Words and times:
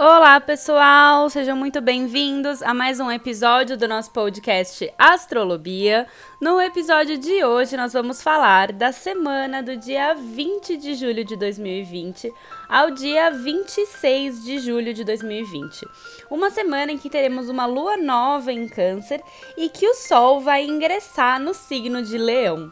Olá, 0.00 0.40
pessoal! 0.40 1.28
Sejam 1.28 1.56
muito 1.56 1.80
bem-vindos 1.80 2.62
a 2.62 2.72
mais 2.72 3.00
um 3.00 3.10
episódio 3.10 3.76
do 3.76 3.88
nosso 3.88 4.12
podcast 4.12 4.88
Astrolobia. 4.96 6.06
No 6.40 6.60
episódio 6.60 7.18
de 7.18 7.44
hoje, 7.44 7.76
nós 7.76 7.94
vamos 7.94 8.22
falar 8.22 8.70
da 8.70 8.92
semana 8.92 9.60
do 9.60 9.76
dia 9.76 10.14
20 10.14 10.76
de 10.76 10.94
julho 10.94 11.24
de 11.24 11.34
2020 11.34 12.32
ao 12.68 12.92
dia 12.92 13.32
26 13.32 14.44
de 14.44 14.60
julho 14.60 14.94
de 14.94 15.02
2020. 15.02 15.84
Uma 16.30 16.48
semana 16.50 16.92
em 16.92 16.96
que 16.96 17.10
teremos 17.10 17.48
uma 17.48 17.66
lua 17.66 17.96
nova 17.96 18.52
em 18.52 18.68
Câncer 18.68 19.20
e 19.56 19.68
que 19.68 19.84
o 19.84 19.94
Sol 19.94 20.40
vai 20.40 20.64
ingressar 20.64 21.40
no 21.40 21.52
signo 21.52 22.04
de 22.04 22.16
Leão. 22.16 22.70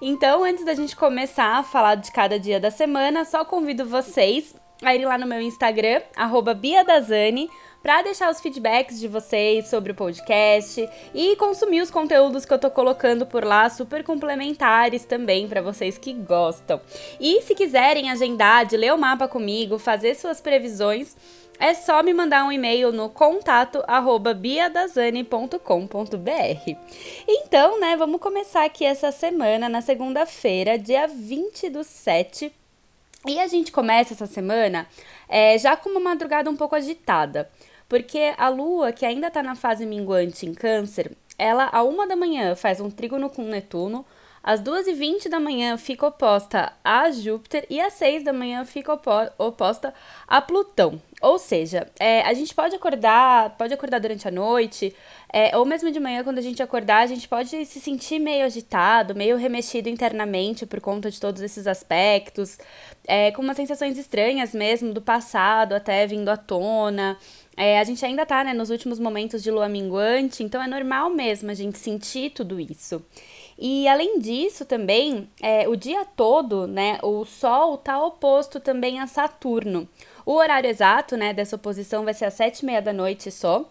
Então, 0.00 0.44
antes 0.44 0.64
da 0.64 0.72
gente 0.72 0.94
começar 0.94 1.56
a 1.56 1.64
falar 1.64 1.96
de 1.96 2.12
cada 2.12 2.38
dia 2.38 2.60
da 2.60 2.70
semana, 2.70 3.24
só 3.24 3.44
convido 3.44 3.84
vocês 3.84 4.54
a 4.82 4.94
ir 4.94 5.04
lá 5.04 5.18
no 5.18 5.26
meu 5.26 5.40
Instagram, 5.40 6.00
BiaDazani, 6.56 7.50
para 7.82 8.02
deixar 8.02 8.30
os 8.30 8.40
feedbacks 8.40 9.00
de 9.00 9.08
vocês 9.08 9.68
sobre 9.68 9.92
o 9.92 9.94
podcast 9.94 10.88
e 11.14 11.36
consumir 11.36 11.80
os 11.80 11.90
conteúdos 11.90 12.44
que 12.44 12.52
eu 12.52 12.58
tô 12.58 12.70
colocando 12.70 13.24
por 13.24 13.44
lá, 13.44 13.68
super 13.70 14.04
complementares 14.04 15.04
também 15.04 15.48
para 15.48 15.62
vocês 15.62 15.96
que 15.96 16.12
gostam. 16.12 16.80
E 17.18 17.40
se 17.42 17.54
quiserem 17.54 18.10
agendar 18.10 18.66
de 18.66 18.76
ler 18.76 18.92
o 18.92 18.98
mapa 18.98 19.26
comigo, 19.26 19.78
fazer 19.78 20.14
suas 20.14 20.40
previsões, 20.40 21.16
é 21.58 21.74
só 21.74 22.02
me 22.02 22.14
mandar 22.14 22.44
um 22.44 22.52
e-mail 22.52 22.90
no 22.90 23.10
contato 23.10 23.82
arroba 23.86 24.32
biadazani.com.br. 24.32 26.76
Então, 27.28 27.78
né, 27.78 27.96
vamos 27.96 28.20
começar 28.20 28.64
aqui 28.64 28.84
essa 28.84 29.12
semana, 29.12 29.68
na 29.68 29.82
segunda-feira, 29.82 30.78
dia 30.78 31.06
20 31.06 31.68
do 31.68 31.84
7 31.84 32.59
e 33.26 33.38
a 33.38 33.46
gente 33.46 33.70
começa 33.70 34.14
essa 34.14 34.26
semana 34.26 34.86
é, 35.28 35.58
já 35.58 35.76
com 35.76 35.90
uma 35.90 36.00
madrugada 36.00 36.50
um 36.50 36.56
pouco 36.56 36.74
agitada, 36.74 37.50
porque 37.88 38.32
a 38.38 38.48
Lua, 38.48 38.92
que 38.92 39.04
ainda 39.04 39.28
está 39.28 39.42
na 39.42 39.54
fase 39.54 39.84
minguante 39.84 40.46
em 40.46 40.54
Câncer, 40.54 41.16
ela 41.38 41.68
a 41.72 41.82
uma 41.82 42.06
da 42.06 42.16
manhã 42.16 42.54
faz 42.54 42.80
um 42.80 42.90
trígono 42.90 43.28
com 43.28 43.42
Netuno, 43.42 44.04
às 44.42 44.60
2h20 44.60 45.28
da 45.28 45.38
manhã 45.38 45.76
fica 45.76 46.06
oposta 46.06 46.72
a 46.82 47.10
Júpiter 47.10 47.66
e 47.68 47.80
às 47.80 47.92
6 47.94 48.24
da 48.24 48.32
manhã 48.32 48.64
fica 48.64 48.98
oposta 49.38 49.92
a 50.26 50.40
Plutão. 50.40 51.00
Ou 51.20 51.38
seja, 51.38 51.86
é, 51.98 52.22
a 52.22 52.32
gente 52.32 52.54
pode 52.54 52.74
acordar, 52.74 53.50
pode 53.58 53.74
acordar 53.74 54.00
durante 54.00 54.26
a 54.26 54.30
noite, 54.30 54.94
é, 55.30 55.56
ou 55.56 55.66
mesmo 55.66 55.92
de 55.92 56.00
manhã, 56.00 56.24
quando 56.24 56.38
a 56.38 56.42
gente 56.42 56.62
acordar, 56.62 57.02
a 57.02 57.06
gente 57.06 57.28
pode 57.28 57.66
se 57.66 57.78
sentir 57.78 58.18
meio 58.18 58.44
agitado, 58.44 59.14
meio 59.14 59.36
remexido 59.36 59.90
internamente 59.90 60.64
por 60.64 60.80
conta 60.80 61.10
de 61.10 61.20
todos 61.20 61.42
esses 61.42 61.66
aspectos, 61.66 62.58
é, 63.06 63.30
com 63.32 63.42
umas 63.42 63.56
sensações 63.56 63.98
estranhas 63.98 64.54
mesmo 64.54 64.94
do 64.94 65.02
passado 65.02 65.74
até 65.74 66.06
vindo 66.06 66.30
à 66.30 66.38
tona. 66.38 67.18
É, 67.56 67.78
a 67.78 67.84
gente 67.84 68.02
ainda 68.04 68.24
tá 68.24 68.42
né, 68.42 68.54
nos 68.54 68.70
últimos 68.70 68.98
momentos 68.98 69.42
de 69.42 69.50
lua 69.50 69.68
minguante, 69.68 70.42
então 70.42 70.62
é 70.62 70.66
normal 70.66 71.10
mesmo 71.10 71.50
a 71.50 71.54
gente 71.54 71.76
sentir 71.76 72.30
tudo 72.30 72.58
isso. 72.58 73.04
E 73.60 73.86
além 73.86 74.18
disso, 74.18 74.64
também, 74.64 75.28
é, 75.42 75.68
o 75.68 75.76
dia 75.76 76.02
todo, 76.04 76.66
né, 76.66 76.98
o 77.02 77.26
Sol 77.26 77.74
está 77.74 78.02
oposto 78.02 78.58
também 78.58 78.98
a 78.98 79.06
Saturno. 79.06 79.86
O 80.24 80.32
horário 80.32 80.70
exato, 80.70 81.14
né, 81.14 81.34
dessa 81.34 81.56
oposição 81.56 82.02
vai 82.02 82.14
ser 82.14 82.24
às 82.24 82.34
sete 82.34 82.60
e 82.60 82.64
meia 82.64 82.80
da 82.80 82.92
noite 82.92 83.30
só. 83.30 83.70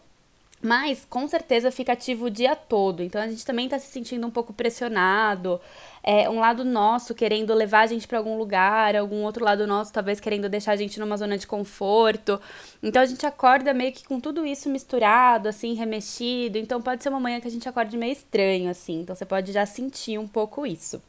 Mas 0.62 1.06
com 1.10 1.26
certeza 1.26 1.72
fica 1.72 1.94
ativo 1.94 2.26
o 2.26 2.30
dia 2.30 2.54
todo. 2.56 3.02
Então 3.02 3.22
a 3.22 3.28
gente 3.28 3.46
também 3.46 3.66
está 3.66 3.80
se 3.80 3.88
sentindo 3.88 4.28
um 4.28 4.30
pouco 4.30 4.52
pressionado. 4.52 5.60
É, 6.04 6.30
um 6.30 6.40
lado 6.40 6.66
nosso 6.66 7.16
querendo 7.16 7.54
levar 7.54 7.82
a 7.82 7.88
gente 7.88 8.08
para 8.08 8.18
algum 8.18 8.38
lugar, 8.38 8.96
algum 8.96 9.24
outro 9.24 9.44
lado 9.44 9.66
nosso 9.68 9.92
talvez 9.94 10.20
querendo 10.20 10.50
deixar 10.50 10.74
a 10.74 10.76
gente 10.76 11.00
numa 11.00 11.16
zona 11.16 11.38
de 11.38 11.48
conforto. 11.48 12.42
Então 12.84 13.02
a 13.02 13.06
gente 13.06 13.26
acorda 13.26 13.74
meio 13.74 13.94
que 13.94 14.06
com 14.06 14.20
tudo 14.20 14.46
isso 14.46 14.70
misturado, 14.70 15.48
assim, 15.48 15.74
remexido. 15.76 16.58
Então 16.58 16.82
pode 16.82 17.04
ser 17.04 17.10
uma 17.10 17.20
manhã 17.22 17.40
que 17.40 17.48
a 17.48 17.52
gente 17.52 17.68
acorde 17.68 17.96
meio 17.98 18.12
estranho, 18.12 18.70
assim. 18.70 19.02
Então 19.02 19.16
você 19.16 19.26
pode 19.26 19.54
já 19.54 19.66
sentir 19.66 20.18
um 20.18 20.28
pouco 20.28 20.66
isso. 20.66 21.02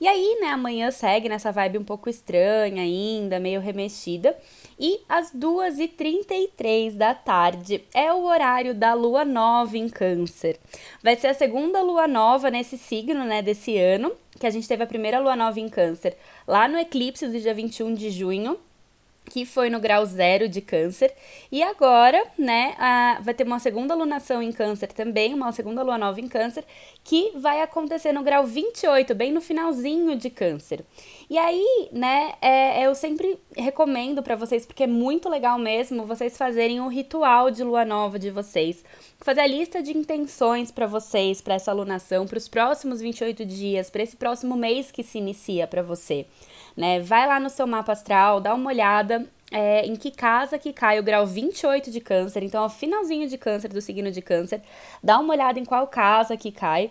E 0.00 0.06
aí, 0.06 0.38
né, 0.40 0.48
amanhã 0.48 0.90
segue 0.90 1.28
nessa 1.28 1.50
vibe 1.50 1.78
um 1.78 1.84
pouco 1.84 2.10
estranha 2.10 2.82
ainda, 2.82 3.40
meio 3.40 3.60
remexida. 3.60 4.36
E 4.78 5.00
às 5.08 5.32
2h33 5.34 6.92
da 6.96 7.14
tarde 7.14 7.82
é 7.94 8.12
o 8.12 8.24
horário 8.24 8.74
da 8.74 8.92
lua 8.92 9.24
nova 9.24 9.78
em 9.78 9.88
Câncer. 9.88 10.58
Vai 11.02 11.16
ser 11.16 11.28
a 11.28 11.34
segunda 11.34 11.80
lua 11.82 12.06
nova 12.06 12.50
nesse 12.50 12.76
signo, 12.76 13.24
né, 13.24 13.40
desse 13.40 13.78
ano, 13.78 14.12
que 14.38 14.46
a 14.46 14.50
gente 14.50 14.68
teve 14.68 14.82
a 14.82 14.86
primeira 14.86 15.18
lua 15.18 15.34
nova 15.34 15.58
em 15.58 15.68
Câncer 15.68 16.16
lá 16.46 16.68
no 16.68 16.78
eclipse 16.78 17.26
do 17.26 17.40
dia 17.40 17.54
21 17.54 17.94
de 17.94 18.10
junho 18.10 18.58
que 19.30 19.44
foi 19.44 19.68
no 19.68 19.80
grau 19.80 20.04
zero 20.06 20.48
de 20.48 20.60
câncer. 20.60 21.12
E 21.50 21.62
agora, 21.62 22.24
né, 22.38 22.74
a, 22.78 23.18
vai 23.22 23.34
ter 23.34 23.44
uma 23.44 23.58
segunda 23.58 23.94
lunação 23.94 24.42
em 24.42 24.52
câncer 24.52 24.92
também, 24.92 25.34
uma 25.34 25.52
segunda 25.52 25.82
lua 25.82 25.98
nova 25.98 26.20
em 26.20 26.28
câncer, 26.28 26.64
que 27.04 27.32
vai 27.36 27.60
acontecer 27.60 28.12
no 28.12 28.22
grau 28.22 28.46
28, 28.46 29.14
bem 29.14 29.32
no 29.32 29.40
finalzinho 29.40 30.16
de 30.16 30.30
câncer. 30.30 30.84
E 31.28 31.36
aí, 31.36 31.88
né, 31.92 32.34
é, 32.40 32.86
eu 32.86 32.94
sempre 32.94 33.38
recomendo 33.56 34.22
para 34.22 34.36
vocês, 34.36 34.64
porque 34.64 34.84
é 34.84 34.86
muito 34.86 35.28
legal 35.28 35.58
mesmo, 35.58 36.06
vocês 36.06 36.36
fazerem 36.36 36.80
o 36.80 36.88
ritual 36.88 37.50
de 37.50 37.64
lua 37.64 37.84
nova 37.84 38.18
de 38.18 38.30
vocês. 38.30 38.84
Fazer 39.20 39.40
a 39.40 39.46
lista 39.46 39.82
de 39.82 39.96
intenções 39.96 40.70
para 40.70 40.86
vocês, 40.86 41.40
para 41.40 41.54
essa 41.54 41.72
lunação, 41.72 42.26
para 42.26 42.38
os 42.38 42.48
próximos 42.48 43.00
28 43.00 43.44
dias, 43.44 43.90
para 43.90 44.02
esse 44.02 44.16
próximo 44.16 44.56
mês 44.56 44.90
que 44.90 45.02
se 45.02 45.18
inicia 45.18 45.66
para 45.66 45.82
você 45.82 46.26
né? 46.76 47.00
Vai 47.00 47.26
lá 47.26 47.40
no 47.40 47.48
seu 47.50 47.66
mapa 47.66 47.92
astral, 47.92 48.40
dá 48.40 48.54
uma 48.54 48.70
olhada 48.70 49.26
é, 49.50 49.86
em 49.86 49.96
que 49.96 50.10
casa 50.10 50.58
que 50.58 50.72
cai 50.72 50.98
o 50.98 51.02
grau 51.02 51.26
28 51.26 51.90
de 51.90 52.00
câncer, 52.00 52.42
então 52.42 52.64
o 52.64 52.68
finalzinho 52.68 53.28
de 53.28 53.38
câncer 53.38 53.68
do 53.68 53.80
signo 53.80 54.10
de 54.10 54.20
câncer, 54.20 54.60
dá 55.02 55.18
uma 55.18 55.32
olhada 55.32 55.58
em 55.58 55.64
qual 55.64 55.86
casa 55.86 56.36
que 56.36 56.50
cai 56.50 56.90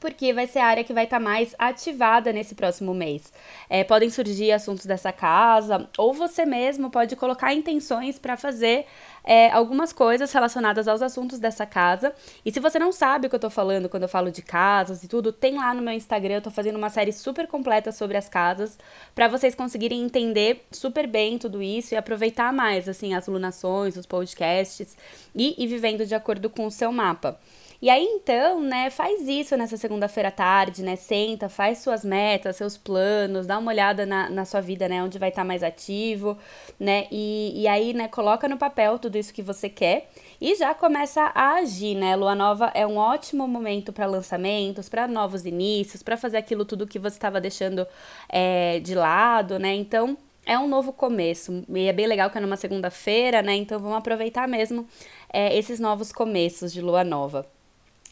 porque 0.00 0.32
vai 0.32 0.46
ser 0.46 0.60
a 0.60 0.66
área 0.66 0.82
que 0.82 0.94
vai 0.94 1.04
estar 1.04 1.18
tá 1.18 1.22
mais 1.22 1.54
ativada 1.58 2.32
nesse 2.32 2.54
próximo 2.54 2.94
mês. 2.94 3.30
É, 3.68 3.84
podem 3.84 4.08
surgir 4.08 4.50
assuntos 4.50 4.86
dessa 4.86 5.12
casa, 5.12 5.88
ou 5.98 6.14
você 6.14 6.46
mesmo 6.46 6.90
pode 6.90 7.14
colocar 7.14 7.52
intenções 7.52 8.18
para 8.18 8.36
fazer 8.36 8.86
é, 9.22 9.50
algumas 9.50 9.92
coisas 9.92 10.32
relacionadas 10.32 10.88
aos 10.88 11.02
assuntos 11.02 11.38
dessa 11.38 11.66
casa. 11.66 12.12
E 12.44 12.50
se 12.50 12.58
você 12.58 12.78
não 12.78 12.90
sabe 12.90 13.26
o 13.26 13.30
que 13.30 13.36
eu 13.36 13.40
tô 13.40 13.50
falando 13.50 13.88
quando 13.88 14.04
eu 14.04 14.08
falo 14.08 14.30
de 14.30 14.40
casas 14.42 15.02
e 15.02 15.08
tudo, 15.08 15.32
tem 15.32 15.56
lá 15.56 15.74
no 15.74 15.82
meu 15.82 15.92
Instagram, 15.92 16.36
eu 16.36 16.42
tô 16.42 16.50
fazendo 16.50 16.76
uma 16.76 16.88
série 16.88 17.12
super 17.12 17.46
completa 17.46 17.92
sobre 17.92 18.16
as 18.16 18.28
casas, 18.28 18.78
para 19.14 19.28
vocês 19.28 19.54
conseguirem 19.54 20.02
entender 20.02 20.64
super 20.72 21.06
bem 21.06 21.38
tudo 21.38 21.62
isso 21.62 21.94
e 21.94 21.96
aproveitar 21.96 22.52
mais, 22.52 22.88
assim, 22.88 23.14
as 23.14 23.26
lunações, 23.26 23.96
os 23.96 24.06
podcasts 24.06 24.96
e 25.34 25.62
ir 25.62 25.66
vivendo 25.66 26.06
de 26.06 26.14
acordo 26.14 26.48
com 26.48 26.66
o 26.66 26.70
seu 26.70 26.90
mapa. 26.90 27.38
E 27.82 27.88
aí 27.88 28.04
então, 28.04 28.60
né, 28.60 28.90
faz 28.90 29.26
isso 29.26 29.56
nessa 29.56 29.76
segunda-feira 29.78 30.28
à 30.28 30.32
tarde, 30.32 30.82
né? 30.82 30.96
Senta, 30.96 31.48
faz 31.48 31.78
suas 31.78 32.04
metas, 32.04 32.56
seus 32.56 32.76
planos, 32.76 33.46
dá 33.46 33.58
uma 33.58 33.70
olhada 33.70 34.04
na, 34.04 34.28
na 34.28 34.44
sua 34.44 34.60
vida, 34.60 34.86
né? 34.86 35.02
Onde 35.02 35.18
vai 35.18 35.30
estar 35.30 35.40
tá 35.42 35.46
mais 35.46 35.62
ativo, 35.62 36.36
né? 36.78 37.06
E, 37.10 37.62
e 37.62 37.66
aí, 37.66 37.94
né, 37.94 38.06
coloca 38.06 38.46
no 38.46 38.58
papel 38.58 38.98
tudo 38.98 39.16
isso 39.16 39.32
que 39.32 39.42
você 39.42 39.70
quer 39.70 40.10
e 40.38 40.54
já 40.56 40.74
começa 40.74 41.32
a 41.34 41.54
agir, 41.54 41.94
né? 41.94 42.14
Lua 42.16 42.34
nova 42.34 42.70
é 42.74 42.86
um 42.86 42.98
ótimo 42.98 43.48
momento 43.48 43.94
para 43.94 44.04
lançamentos, 44.04 44.90
para 44.90 45.08
novos 45.08 45.46
inícios, 45.46 46.02
para 46.02 46.18
fazer 46.18 46.36
aquilo 46.36 46.66
tudo 46.66 46.86
que 46.86 46.98
você 46.98 47.16
estava 47.16 47.40
deixando 47.40 47.86
é, 48.28 48.78
de 48.80 48.94
lado, 48.94 49.58
né? 49.58 49.74
Então, 49.74 50.18
é 50.44 50.58
um 50.58 50.68
novo 50.68 50.92
começo. 50.92 51.64
E 51.68 51.86
é 51.86 51.92
bem 51.94 52.06
legal 52.06 52.28
que 52.30 52.36
é 52.36 52.40
numa 52.42 52.56
segunda-feira, 52.56 53.40
né? 53.40 53.54
Então 53.54 53.78
vamos 53.80 53.96
aproveitar 53.96 54.46
mesmo 54.46 54.86
é, 55.32 55.56
esses 55.56 55.80
novos 55.80 56.12
começos 56.12 56.72
de 56.72 56.82
lua 56.82 57.02
nova. 57.04 57.46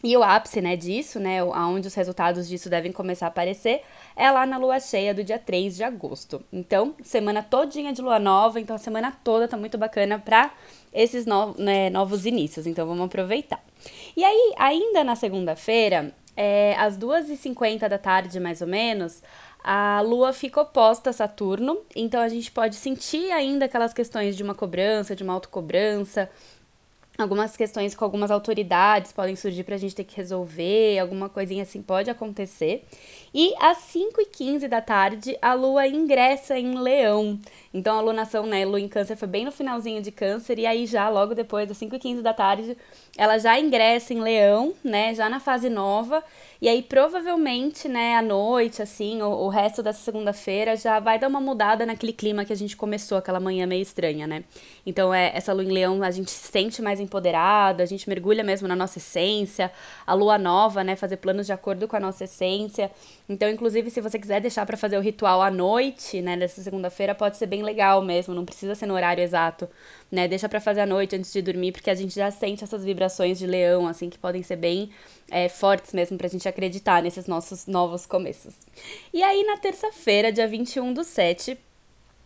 E 0.02 0.16
o 0.16 0.22
ápice, 0.22 0.60
né, 0.60 0.76
disso, 0.76 1.18
né, 1.18 1.42
onde 1.42 1.88
os 1.88 1.94
resultados 1.94 2.48
disso 2.48 2.70
devem 2.70 2.92
começar 2.92 3.26
a 3.26 3.28
aparecer, 3.28 3.82
é 4.14 4.30
lá 4.30 4.46
na 4.46 4.56
lua 4.56 4.78
cheia 4.78 5.12
do 5.12 5.24
dia 5.24 5.40
3 5.40 5.74
de 5.74 5.82
agosto. 5.82 6.40
Então, 6.52 6.94
semana 7.02 7.42
todinha 7.42 7.92
de 7.92 8.00
lua 8.00 8.20
nova, 8.20 8.60
então 8.60 8.76
a 8.76 8.78
semana 8.78 9.12
toda 9.24 9.48
tá 9.48 9.56
muito 9.56 9.76
bacana 9.76 10.16
para 10.18 10.52
esses 10.92 11.26
no, 11.26 11.52
né, 11.58 11.90
novos 11.90 12.26
inícios, 12.26 12.64
então 12.64 12.86
vamos 12.86 13.06
aproveitar. 13.06 13.60
E 14.16 14.24
aí, 14.24 14.54
ainda 14.56 15.02
na 15.02 15.16
segunda-feira, 15.16 16.14
é, 16.36 16.76
às 16.78 16.96
2h50 16.96 17.88
da 17.88 17.98
tarde, 17.98 18.38
mais 18.38 18.60
ou 18.60 18.68
menos, 18.68 19.20
a 19.62 20.00
Lua 20.02 20.32
fica 20.32 20.60
oposta 20.60 21.10
a 21.10 21.12
Saturno, 21.12 21.78
então 21.96 22.20
a 22.20 22.28
gente 22.28 22.52
pode 22.52 22.76
sentir 22.76 23.32
ainda 23.32 23.64
aquelas 23.64 23.92
questões 23.92 24.36
de 24.36 24.44
uma 24.44 24.54
cobrança, 24.54 25.16
de 25.16 25.24
uma 25.24 25.32
autocobrança, 25.32 26.30
algumas 27.18 27.56
questões 27.56 27.94
com 27.96 28.04
algumas 28.04 28.30
autoridades 28.30 29.12
podem 29.12 29.34
surgir 29.34 29.64
para 29.64 29.74
a 29.74 29.78
gente 29.78 29.94
ter 29.94 30.04
que 30.04 30.16
resolver, 30.16 30.98
alguma 30.98 31.28
coisinha 31.28 31.64
assim 31.64 31.82
pode 31.82 32.08
acontecer. 32.10 32.86
E 33.34 33.54
às 33.60 33.78
5 33.78 34.20
e 34.20 34.26
15 34.26 34.68
da 34.68 34.80
tarde, 34.80 35.36
a 35.40 35.54
Lua 35.54 35.86
ingressa 35.86 36.58
em 36.58 36.78
Leão. 36.78 37.38
Então 37.72 37.98
a 37.98 38.00
lunação, 38.00 38.46
né, 38.46 38.64
lua 38.64 38.80
em 38.80 38.88
câncer 38.88 39.14
foi 39.14 39.28
bem 39.28 39.44
no 39.44 39.52
finalzinho 39.52 40.00
de 40.00 40.10
câncer, 40.10 40.58
e 40.58 40.66
aí 40.66 40.86
já 40.86 41.08
logo 41.08 41.34
depois, 41.34 41.70
às 41.70 41.76
5 41.76 41.96
e 41.96 41.98
15 41.98 42.22
da 42.22 42.32
tarde, 42.32 42.76
ela 43.16 43.38
já 43.38 43.58
ingressa 43.58 44.14
em 44.14 44.20
leão, 44.20 44.72
né, 44.82 45.14
já 45.14 45.28
na 45.28 45.38
fase 45.38 45.68
nova, 45.68 46.24
e 46.62 46.68
aí 46.68 46.82
provavelmente, 46.82 47.86
né, 47.86 48.16
à 48.16 48.22
noite, 48.22 48.80
assim, 48.80 49.20
o, 49.20 49.28
o 49.28 49.48
resto 49.48 49.82
dessa 49.82 50.00
segunda-feira 50.00 50.76
já 50.76 50.98
vai 50.98 51.18
dar 51.18 51.28
uma 51.28 51.40
mudada 51.40 51.84
naquele 51.84 52.12
clima 52.12 52.44
que 52.44 52.52
a 52.52 52.56
gente 52.56 52.74
começou, 52.74 53.18
aquela 53.18 53.38
manhã 53.38 53.66
meio 53.66 53.82
estranha, 53.82 54.26
né. 54.26 54.44
Então 54.86 55.12
é, 55.12 55.30
essa 55.34 55.52
lua 55.52 55.64
em 55.64 55.70
leão 55.70 56.02
a 56.02 56.10
gente 56.10 56.30
se 56.30 56.50
sente 56.50 56.80
mais 56.80 57.00
empoderado, 57.00 57.82
a 57.82 57.86
gente 57.86 58.08
mergulha 58.08 58.42
mesmo 58.42 58.66
na 58.66 58.74
nossa 58.74 58.96
essência, 58.98 59.70
a 60.06 60.14
lua 60.14 60.38
nova, 60.38 60.82
né, 60.82 60.96
fazer 60.96 61.18
planos 61.18 61.46
de 61.46 61.52
acordo 61.52 61.86
com 61.86 61.96
a 61.96 62.00
nossa 62.00 62.24
essência. 62.24 62.90
Então, 63.28 63.48
inclusive, 63.50 63.90
se 63.90 64.00
você 64.00 64.18
quiser 64.18 64.40
deixar 64.40 64.64
para 64.64 64.76
fazer 64.76 64.96
o 64.96 65.02
ritual 65.02 65.42
à 65.42 65.50
noite, 65.50 66.22
né, 66.22 66.34
dessa 66.34 66.62
segunda-feira, 66.62 67.14
pode 67.14 67.36
ser 67.36 67.46
bem 67.46 67.62
legal 67.62 68.00
mesmo, 68.00 68.34
não 68.34 68.44
precisa 68.44 68.74
ser 68.74 68.86
no 68.86 68.94
horário 68.94 69.22
exato, 69.22 69.68
né? 70.10 70.26
Deixa 70.26 70.48
para 70.48 70.60
fazer 70.60 70.80
à 70.80 70.86
noite 70.86 71.14
antes 71.14 71.30
de 71.30 71.42
dormir, 71.42 71.72
porque 71.72 71.90
a 71.90 71.94
gente 71.94 72.14
já 72.14 72.30
sente 72.30 72.64
essas 72.64 72.82
vibrações 72.82 73.38
de 73.38 73.46
leão, 73.46 73.86
assim, 73.86 74.08
que 74.08 74.18
podem 74.18 74.42
ser 74.42 74.56
bem 74.56 74.90
é, 75.30 75.46
fortes 75.48 75.92
mesmo 75.92 76.16
pra 76.16 76.26
gente 76.26 76.48
acreditar 76.48 77.02
nesses 77.02 77.26
nossos 77.26 77.66
novos 77.66 78.06
começos. 78.06 78.54
E 79.12 79.22
aí, 79.22 79.44
na 79.44 79.58
terça-feira, 79.58 80.32
dia 80.32 80.48
21 80.48 80.94
do 80.94 81.04
7, 81.04 81.58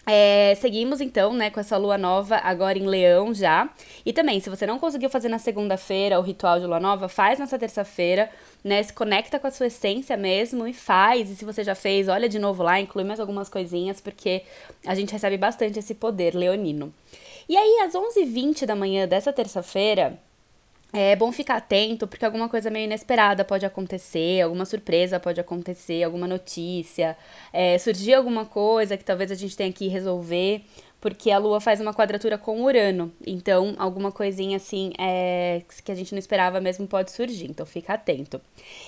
é, 0.05 0.57
seguimos 0.61 1.01
então, 1.01 1.33
né, 1.33 1.49
com 1.49 1.61
essa 1.61 1.77
lua 1.77 1.97
nova 1.97 2.37
agora 2.37 2.77
em 2.77 2.87
Leão 2.87 3.33
já. 3.33 3.71
E 4.05 4.13
também, 4.13 4.41
se 4.41 4.51
você 4.51 4.67
não 4.67 4.79
conseguiu 4.79 5.09
fazer 5.09 5.29
na 5.29 5.39
segunda-feira 5.39 6.19
o 6.19 6.23
ritual 6.23 6.59
de 6.59 6.67
lua 6.67 6.81
nova, 6.81 7.09
faz 7.09 7.39
nessa 7.39 7.57
terça-feira, 7.59 8.29
né? 8.65 8.83
Se 8.83 8.93
conecta 8.93 9.39
com 9.39 9.47
a 9.47 9.51
sua 9.51 9.69
essência 9.69 10.17
mesmo 10.17 10.67
e 10.67 10.73
faz. 10.73 11.31
E 11.31 11.37
se 11.37 11.45
você 11.45 11.63
já 11.63 11.75
fez, 11.75 12.09
olha 12.09 12.29
de 12.29 12.39
novo 12.39 12.63
lá, 12.65 12.81
inclui 12.81 13.05
mais 13.05 13.21
algumas 13.21 13.49
coisinhas, 13.49 14.01
porque 14.01 14.43
a 14.85 14.95
gente 14.95 15.13
recebe 15.13 15.37
bastante 15.37 15.79
esse 15.79 15.95
poder 15.95 16.35
leonino. 16.35 16.93
E 17.49 17.57
aí, 17.57 17.81
às 17.85 17.95
11h20 17.95 18.67
da 18.67 18.75
manhã 18.75 19.07
dessa 19.07 19.33
terça-feira, 19.33 20.19
é 20.93 21.17
bom 21.17 21.33
ficar 21.33 21.57
atento, 21.57 22.07
porque 22.07 22.25
alguma 22.25 22.49
coisa 22.49 22.71
meio 22.71 22.85
inesperada 22.85 23.45
pode 23.45 23.65
acontecer, 23.65 24.43
alguma 24.43 24.67
surpresa 24.67 25.19
pode 25.19 25.41
acontecer, 25.41 26.03
alguma 26.03 26.27
notícia, 26.27 27.17
é, 27.53 27.79
surgir 27.79 28.15
alguma 28.15 28.45
coisa 28.45 28.97
que 28.97 29.05
talvez 29.05 29.31
a 29.31 29.35
gente 29.35 29.57
tenha 29.57 29.73
que 29.73 29.89
resolver, 29.89 30.63
porque 31.03 31.33
a 31.33 31.39
Lua 31.39 31.61
faz 31.61 31.81
uma 31.81 31.93
quadratura 31.93 32.39
com 32.39 32.63
Urano. 32.63 33.11
Então, 33.27 33.75
alguma 33.77 34.13
coisinha 34.13 34.57
assim 34.57 34.93
é, 34.97 35.63
que 35.85 35.91
a 35.91 35.97
gente 35.97 36.13
não 36.13 36.19
esperava 36.21 36.61
mesmo 36.61 36.87
pode 36.87 37.11
surgir. 37.11 37.47
Então, 37.47 37.67
fica 37.67 37.95
atento. 37.95 38.41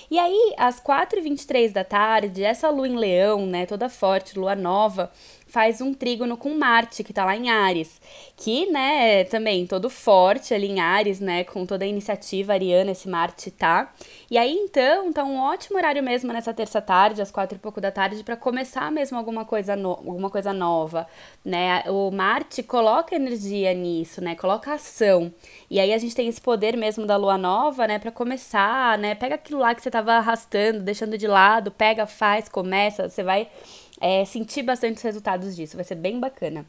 E 0.09 0.17
aí, 0.17 0.53
às 0.57 0.79
4h23 0.79 1.73
da 1.73 1.83
tarde, 1.83 2.41
essa 2.41 2.69
Lua 2.69 2.87
em 2.87 2.95
Leão, 2.95 3.45
né, 3.45 3.65
toda 3.65 3.89
forte, 3.89 4.39
Lua 4.39 4.55
nova, 4.55 5.11
faz 5.55 5.79
um 5.79 5.93
trígono 5.93 6.35
com 6.35 6.53
Marte, 6.53 7.01
que 7.01 7.13
tá 7.13 7.23
lá 7.23 7.33
em 7.33 7.49
Ares, 7.49 8.01
que, 8.35 8.65
né, 8.65 9.21
é 9.21 9.23
também 9.23 9.65
todo 9.65 9.89
forte 9.89 10.53
ali 10.53 10.67
em 10.67 10.81
Ares, 10.81 11.21
né, 11.21 11.45
com 11.45 11.65
toda 11.65 11.85
a 11.85 11.87
iniciativa 11.87 12.51
ariana 12.51 12.91
esse 12.91 13.07
Marte 13.07 13.49
tá. 13.51 13.93
E 14.29 14.37
aí, 14.37 14.51
então, 14.51 15.13
tá 15.13 15.23
um 15.23 15.39
ótimo 15.39 15.77
horário 15.77 16.03
mesmo 16.03 16.33
nessa 16.33 16.53
terça 16.53 16.81
tarde, 16.81 17.21
às 17.21 17.31
quatro 17.31 17.55
e 17.55 17.59
pouco 17.59 17.79
da 17.79 17.89
tarde, 17.89 18.21
para 18.21 18.35
começar 18.35 18.91
mesmo 18.91 19.17
alguma 19.17 19.45
coisa, 19.45 19.77
no, 19.77 19.91
alguma 19.91 20.29
coisa 20.29 20.51
nova, 20.51 21.07
né. 21.45 21.85
O 21.87 22.11
Marte 22.11 22.61
coloca 22.61 23.15
energia 23.15 23.73
nisso, 23.73 24.19
né, 24.19 24.35
coloca 24.35 24.73
ação. 24.73 25.33
E 25.69 25.79
aí 25.79 25.93
a 25.93 25.97
gente 25.97 26.13
tem 26.13 26.27
esse 26.27 26.41
poder 26.41 26.75
mesmo 26.75 27.05
da 27.05 27.15
lua 27.15 27.37
nova, 27.37 27.87
né, 27.87 27.97
para 27.97 28.11
começar, 28.11 28.97
né, 28.97 29.15
pega 29.15 29.35
aquilo 29.35 29.61
lá 29.61 29.73
que 29.73 29.81
você 29.81 29.89
tava 29.89 30.15
arrastando, 30.15 30.81
deixando 30.81 31.17
de 31.17 31.27
lado, 31.27 31.71
pega, 31.71 32.05
faz, 32.05 32.49
começa, 32.49 33.07
você 33.07 33.23
vai 33.23 33.47
é, 34.05 34.23
sentir 34.23 34.61
bastante 34.61 34.97
os 34.97 35.01
resultados 35.01 35.55
disso, 35.55 35.75
vai 35.75 35.83
ser 35.83 35.95
bem 35.95 36.19
bacana. 36.19 36.63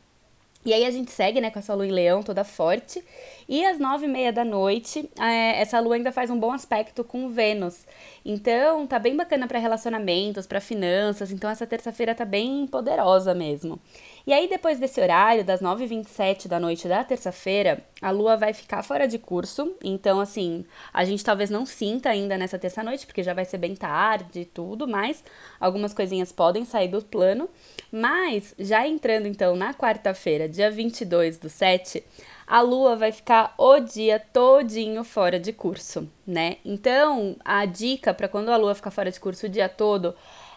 E 0.64 0.72
aí 0.72 0.86
a 0.86 0.90
gente 0.90 1.10
segue, 1.10 1.38
né, 1.38 1.50
com 1.50 1.58
essa 1.58 1.74
lua 1.74 1.86
em 1.86 1.90
leão 1.90 2.22
toda 2.22 2.42
forte. 2.44 3.04
E 3.48 3.64
às 3.64 3.78
nove 3.78 4.06
e 4.06 4.08
meia 4.08 4.32
da 4.32 4.44
noite, 4.44 5.08
é, 5.20 5.60
essa 5.60 5.78
lua 5.78 5.94
ainda 5.94 6.10
faz 6.10 6.30
um 6.30 6.38
bom 6.38 6.52
aspecto 6.52 7.04
com 7.04 7.28
Vênus. 7.28 7.86
Então, 8.24 8.86
tá 8.86 8.98
bem 8.98 9.16
bacana 9.16 9.46
para 9.46 9.58
relacionamentos, 9.58 10.46
para 10.46 10.60
finanças. 10.60 11.30
Então, 11.30 11.48
essa 11.48 11.66
terça-feira 11.66 12.14
tá 12.14 12.24
bem 12.24 12.66
poderosa 12.66 13.34
mesmo. 13.34 13.80
E 14.26 14.32
aí, 14.32 14.48
depois 14.48 14.80
desse 14.80 15.00
horário, 15.00 15.44
das 15.44 15.60
9h27 15.60 16.48
da 16.48 16.58
noite 16.58 16.88
da 16.88 17.04
terça-feira, 17.04 17.84
a 18.02 18.10
lua 18.10 18.36
vai 18.36 18.52
ficar 18.52 18.82
fora 18.82 19.06
de 19.06 19.16
curso. 19.16 19.76
Então, 19.84 20.18
assim, 20.18 20.64
a 20.92 21.04
gente 21.04 21.24
talvez 21.24 21.48
não 21.48 21.64
sinta 21.64 22.10
ainda 22.10 22.36
nessa 22.36 22.58
terça-noite, 22.58 23.06
porque 23.06 23.22
já 23.22 23.32
vai 23.32 23.44
ser 23.44 23.58
bem 23.58 23.76
tarde 23.76 24.40
e 24.40 24.44
tudo, 24.44 24.88
mas 24.88 25.22
algumas 25.60 25.94
coisinhas 25.94 26.32
podem 26.32 26.64
sair 26.64 26.88
do 26.88 27.00
plano. 27.00 27.48
Mas, 27.92 28.52
já 28.58 28.84
entrando 28.84 29.28
então 29.28 29.54
na 29.54 29.72
quarta-feira, 29.72 30.48
dia 30.48 30.68
22 30.68 31.38
do 31.38 31.48
7, 31.48 32.02
a 32.46 32.60
lua 32.60 32.94
vai 32.94 33.10
ficar 33.10 33.54
o 33.58 33.80
dia 33.80 34.20
todinho 34.20 35.02
fora 35.02 35.38
de 35.40 35.52
curso, 35.52 36.08
né? 36.26 36.58
Então, 36.64 37.36
a 37.44 37.64
dica 37.66 38.14
para 38.14 38.28
quando 38.28 38.50
a 38.50 38.56
lua 38.56 38.74
ficar 38.74 38.90
fora 38.90 39.10
de 39.10 39.18
curso 39.18 39.46
o 39.46 39.48
dia 39.48 39.68
todo 39.68 40.14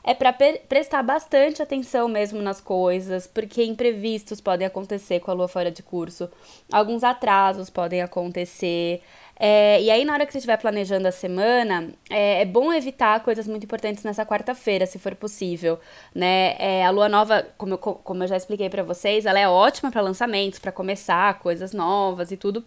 é 0.10 0.16
para 0.16 0.34
prestar 0.68 1.04
bastante 1.04 1.62
atenção 1.62 2.08
mesmo 2.08 2.42
nas 2.42 2.60
coisas, 2.60 3.28
porque 3.28 3.64
imprevistos 3.64 4.42
podem 4.42 4.66
acontecer 4.66 5.20
com 5.20 5.30
a 5.30 5.36
lua 5.36 5.48
fora 5.48 5.70
de 5.70 5.84
curso, 5.84 6.28
alguns 6.72 7.04
atrasos 7.04 7.70
podem 7.70 8.02
acontecer. 8.02 9.04
É, 9.40 9.80
e 9.80 9.92
aí, 9.92 10.04
na 10.04 10.14
hora 10.14 10.26
que 10.26 10.32
você 10.32 10.40
estiver 10.40 10.58
planejando 10.58 11.08
a 11.08 11.12
semana, 11.12 11.90
é, 12.10 12.42
é 12.42 12.46
bom 12.46 12.74
evitar 12.74 13.20
coisas 13.24 13.48
muito 13.48 13.66
importantes 13.66 14.04
nessa 14.04 14.26
quarta-feira, 14.26 14.88
se 14.88 14.98
for 14.98 15.14
possível, 15.14 15.80
né? 16.14 16.56
É, 16.58 16.84
a 16.84 16.90
lua 16.90 17.08
nova, 17.08 17.46
como 17.56 17.76
eu, 17.76 17.78
como 17.78 18.24
eu 18.24 18.28
já 18.28 18.36
expliquei 18.36 18.68
para 18.68 18.82
vocês, 18.82 19.28
ela 19.28 19.40
é 19.40 19.48
ótima 19.48 19.92
para 19.92 20.02
lançamentos, 20.02 20.58
para 20.58 20.72
começar 20.72 21.38
coisas 21.38 21.72
novas 21.72 22.32
e 22.32 22.38
tudo. 22.38 22.66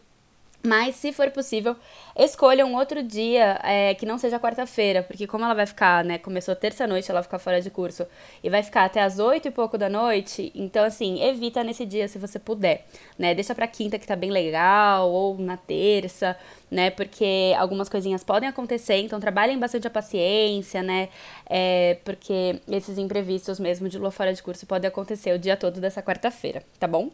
Mas, 0.65 0.95
se 0.95 1.13
for 1.13 1.29
possível, 1.33 1.75
escolha 2.17 2.65
um 2.65 2.77
outro 2.77 3.03
dia 3.03 3.59
é, 3.65 3.95
que 3.95 4.07
não 4.07 4.17
seja 4.17 4.39
quarta-feira, 4.39 5.03
porque 5.03 5.27
como 5.27 5.45
ela 5.45 5.55
vai 5.55 5.67
ficar, 5.67 6.05
né? 6.05 6.19
Começou 6.19 6.55
terça-noite, 6.55 7.11
ela 7.11 7.19
vai 7.19 7.25
ficar 7.25 7.41
fora 7.41 7.61
de 7.61 7.69
curso 7.69 8.07
e 8.45 8.49
vai 8.49 8.63
ficar 8.63 8.85
até 8.85 9.03
as 9.03 9.19
oito 9.19 9.49
e 9.49 9.51
pouco 9.51 9.77
da 9.77 9.89
noite. 9.89 10.53
Então, 10.55 10.85
assim, 10.85 11.21
evita 11.21 11.65
nesse 11.65 11.85
dia 11.85 12.07
se 12.07 12.17
você 12.17 12.39
puder, 12.39 12.87
né? 13.19 13.35
Deixa 13.35 13.57
pra 13.57 13.67
quinta 13.67 13.99
que 13.99 14.07
tá 14.07 14.15
bem 14.15 14.31
legal, 14.31 15.11
ou 15.11 15.37
na 15.37 15.57
terça, 15.57 16.37
né? 16.73 16.91
Porque 16.91 17.55
algumas 17.59 17.89
coisinhas 17.89 18.25
podem 18.25 18.49
acontecer, 18.49 18.97
então 18.97 19.21
trabalhem 19.21 19.59
bastante 19.59 19.87
a 19.87 19.91
paciência, 19.91 20.83
né? 20.83 21.11
É, 21.49 21.99
porque 22.03 22.61
esses 22.67 22.97
imprevistos 22.97 23.61
mesmo 23.61 23.91
de 23.91 23.99
lua 23.99 24.11
fora 24.11 24.33
de 24.33 24.43
curso 24.43 24.67
podem 24.67 24.89
acontecer 24.89 25.35
o 25.35 25.39
dia 25.39 25.55
todo 25.55 25.81
dessa 25.81 26.03
quarta-feira, 26.03 26.65
tá 26.81 26.89
bom? 26.89 27.11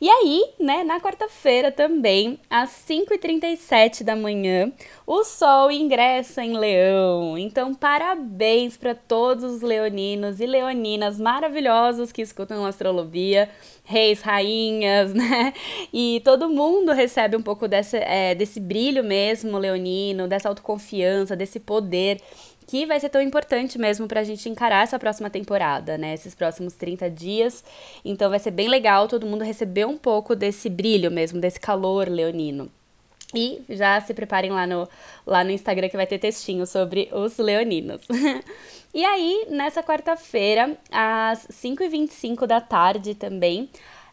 E 0.00 0.10
aí, 0.10 0.44
né, 0.58 0.82
na 0.82 1.00
quarta-feira 1.00 1.70
também, 1.70 2.40
às 2.50 2.70
5h37 2.70 4.02
da 4.02 4.16
manhã, 4.16 4.72
o 5.06 5.22
Sol 5.22 5.70
ingressa 5.70 6.42
em 6.42 6.58
Leão. 6.58 7.38
Então, 7.38 7.72
parabéns 7.74 8.76
para 8.76 8.92
todos 8.92 9.44
os 9.44 9.62
leoninos 9.62 10.40
e 10.40 10.46
leoninas 10.46 11.16
maravilhosos 11.16 12.10
que 12.10 12.22
escutam 12.22 12.66
astrologia 12.66 13.48
reis, 13.86 14.20
rainhas, 14.20 15.14
né? 15.14 15.54
E 15.92 16.20
todo 16.24 16.50
mundo 16.50 16.92
recebe 16.92 17.36
um 17.36 17.42
pouco 17.42 17.66
desse, 17.66 17.96
é, 17.96 18.34
desse 18.34 18.60
brilho 18.60 19.02
mesmo, 19.02 19.56
leonino, 19.56 20.28
dessa 20.28 20.48
autoconfiança, 20.48 21.34
desse 21.34 21.60
poder 21.60 22.20
que 22.66 22.84
vai 22.84 22.98
ser 22.98 23.08
tão 23.08 23.22
importante 23.22 23.78
mesmo 23.78 24.08
pra 24.08 24.24
gente 24.24 24.48
encarar 24.48 24.82
essa 24.82 24.98
próxima 24.98 25.30
temporada, 25.30 25.96
né? 25.96 26.14
Esses 26.14 26.34
próximos 26.34 26.74
30 26.74 27.08
dias. 27.08 27.64
Então 28.04 28.28
vai 28.28 28.40
ser 28.40 28.50
bem 28.50 28.68
legal 28.68 29.06
todo 29.06 29.24
mundo 29.24 29.44
receber 29.44 29.86
um 29.86 29.96
pouco 29.96 30.34
desse 30.34 30.68
brilho 30.68 31.10
mesmo, 31.10 31.40
desse 31.40 31.60
calor 31.60 32.08
leonino. 32.08 32.68
E 33.34 33.62
já 33.68 34.00
se 34.00 34.14
preparem 34.14 34.50
lá 34.50 34.66
no, 34.66 34.88
lá 35.26 35.42
no 35.42 35.50
Instagram 35.50 35.88
que 35.88 35.96
vai 35.96 36.06
ter 36.06 36.18
textinho 36.18 36.66
sobre 36.66 37.08
os 37.12 37.36
leoninos. 37.38 38.02
e 38.94 39.04
aí, 39.04 39.46
nessa 39.50 39.82
quarta-feira, 39.82 40.78
às 40.90 41.46
5h25 41.48 42.46
da 42.46 42.60
tarde 42.60 43.14
também, 43.14 43.68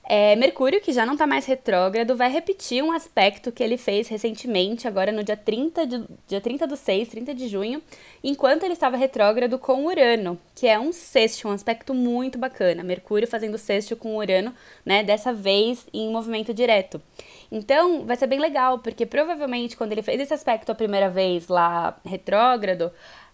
é, 0.06 0.36
Mercúrio, 0.36 0.82
que 0.82 0.92
já 0.92 1.06
não 1.06 1.14
está 1.14 1.26
mais 1.26 1.46
retrógrado, 1.46 2.16
vai 2.16 2.30
repetir 2.30 2.84
um 2.84 2.92
aspecto 2.92 3.54
que 3.54 3.64
ele 3.64 3.78
fez 3.78 4.10
recentemente, 4.10 4.86
agora 4.86 5.14
no 5.14 5.24
dia 5.24 5.38
30, 5.38 5.88
de, 5.88 6.04
dia 6.28 6.42
30 6.42 6.68
do 6.68 6.76
6, 6.76 7.08
30 7.08 7.34
de 7.34 7.48
junho, 7.48 7.82
enquanto 8.22 8.64
ele 8.64 8.74
estava 8.74 8.98
retrógrado 8.98 9.58
com 9.58 9.86
Urano, 9.86 10.38
que 10.54 10.68
é 10.68 10.78
um 10.78 10.92
sexto, 10.92 11.48
um 11.48 11.52
aspecto 11.52 11.94
muito 11.94 12.38
bacana. 12.38 12.84
Mercúrio 12.84 13.28
fazendo 13.28 13.58
sexto 13.58 13.96
com 13.96 14.18
Urano, 14.18 14.54
né, 14.86 15.04
dessa 15.04 15.32
vez 15.32 15.86
em 15.94 16.12
movimento 16.12 16.54
direto. 16.54 17.02
Então, 17.50 18.06
vai 18.06 18.18
ser 18.18 18.28
bem 18.28 18.40
legal, 18.40 18.80
porque 18.80 19.06
provavelmente 19.06 19.78
quando 19.78 19.94
ele 19.94 20.02
fez 20.04 20.20
esse 20.20 20.34
aspecto 20.34 20.70
a 20.70 20.76
primeira 20.76 21.10
vez 21.10 21.48
lá 21.48 21.98
retrógrado, 22.06 22.92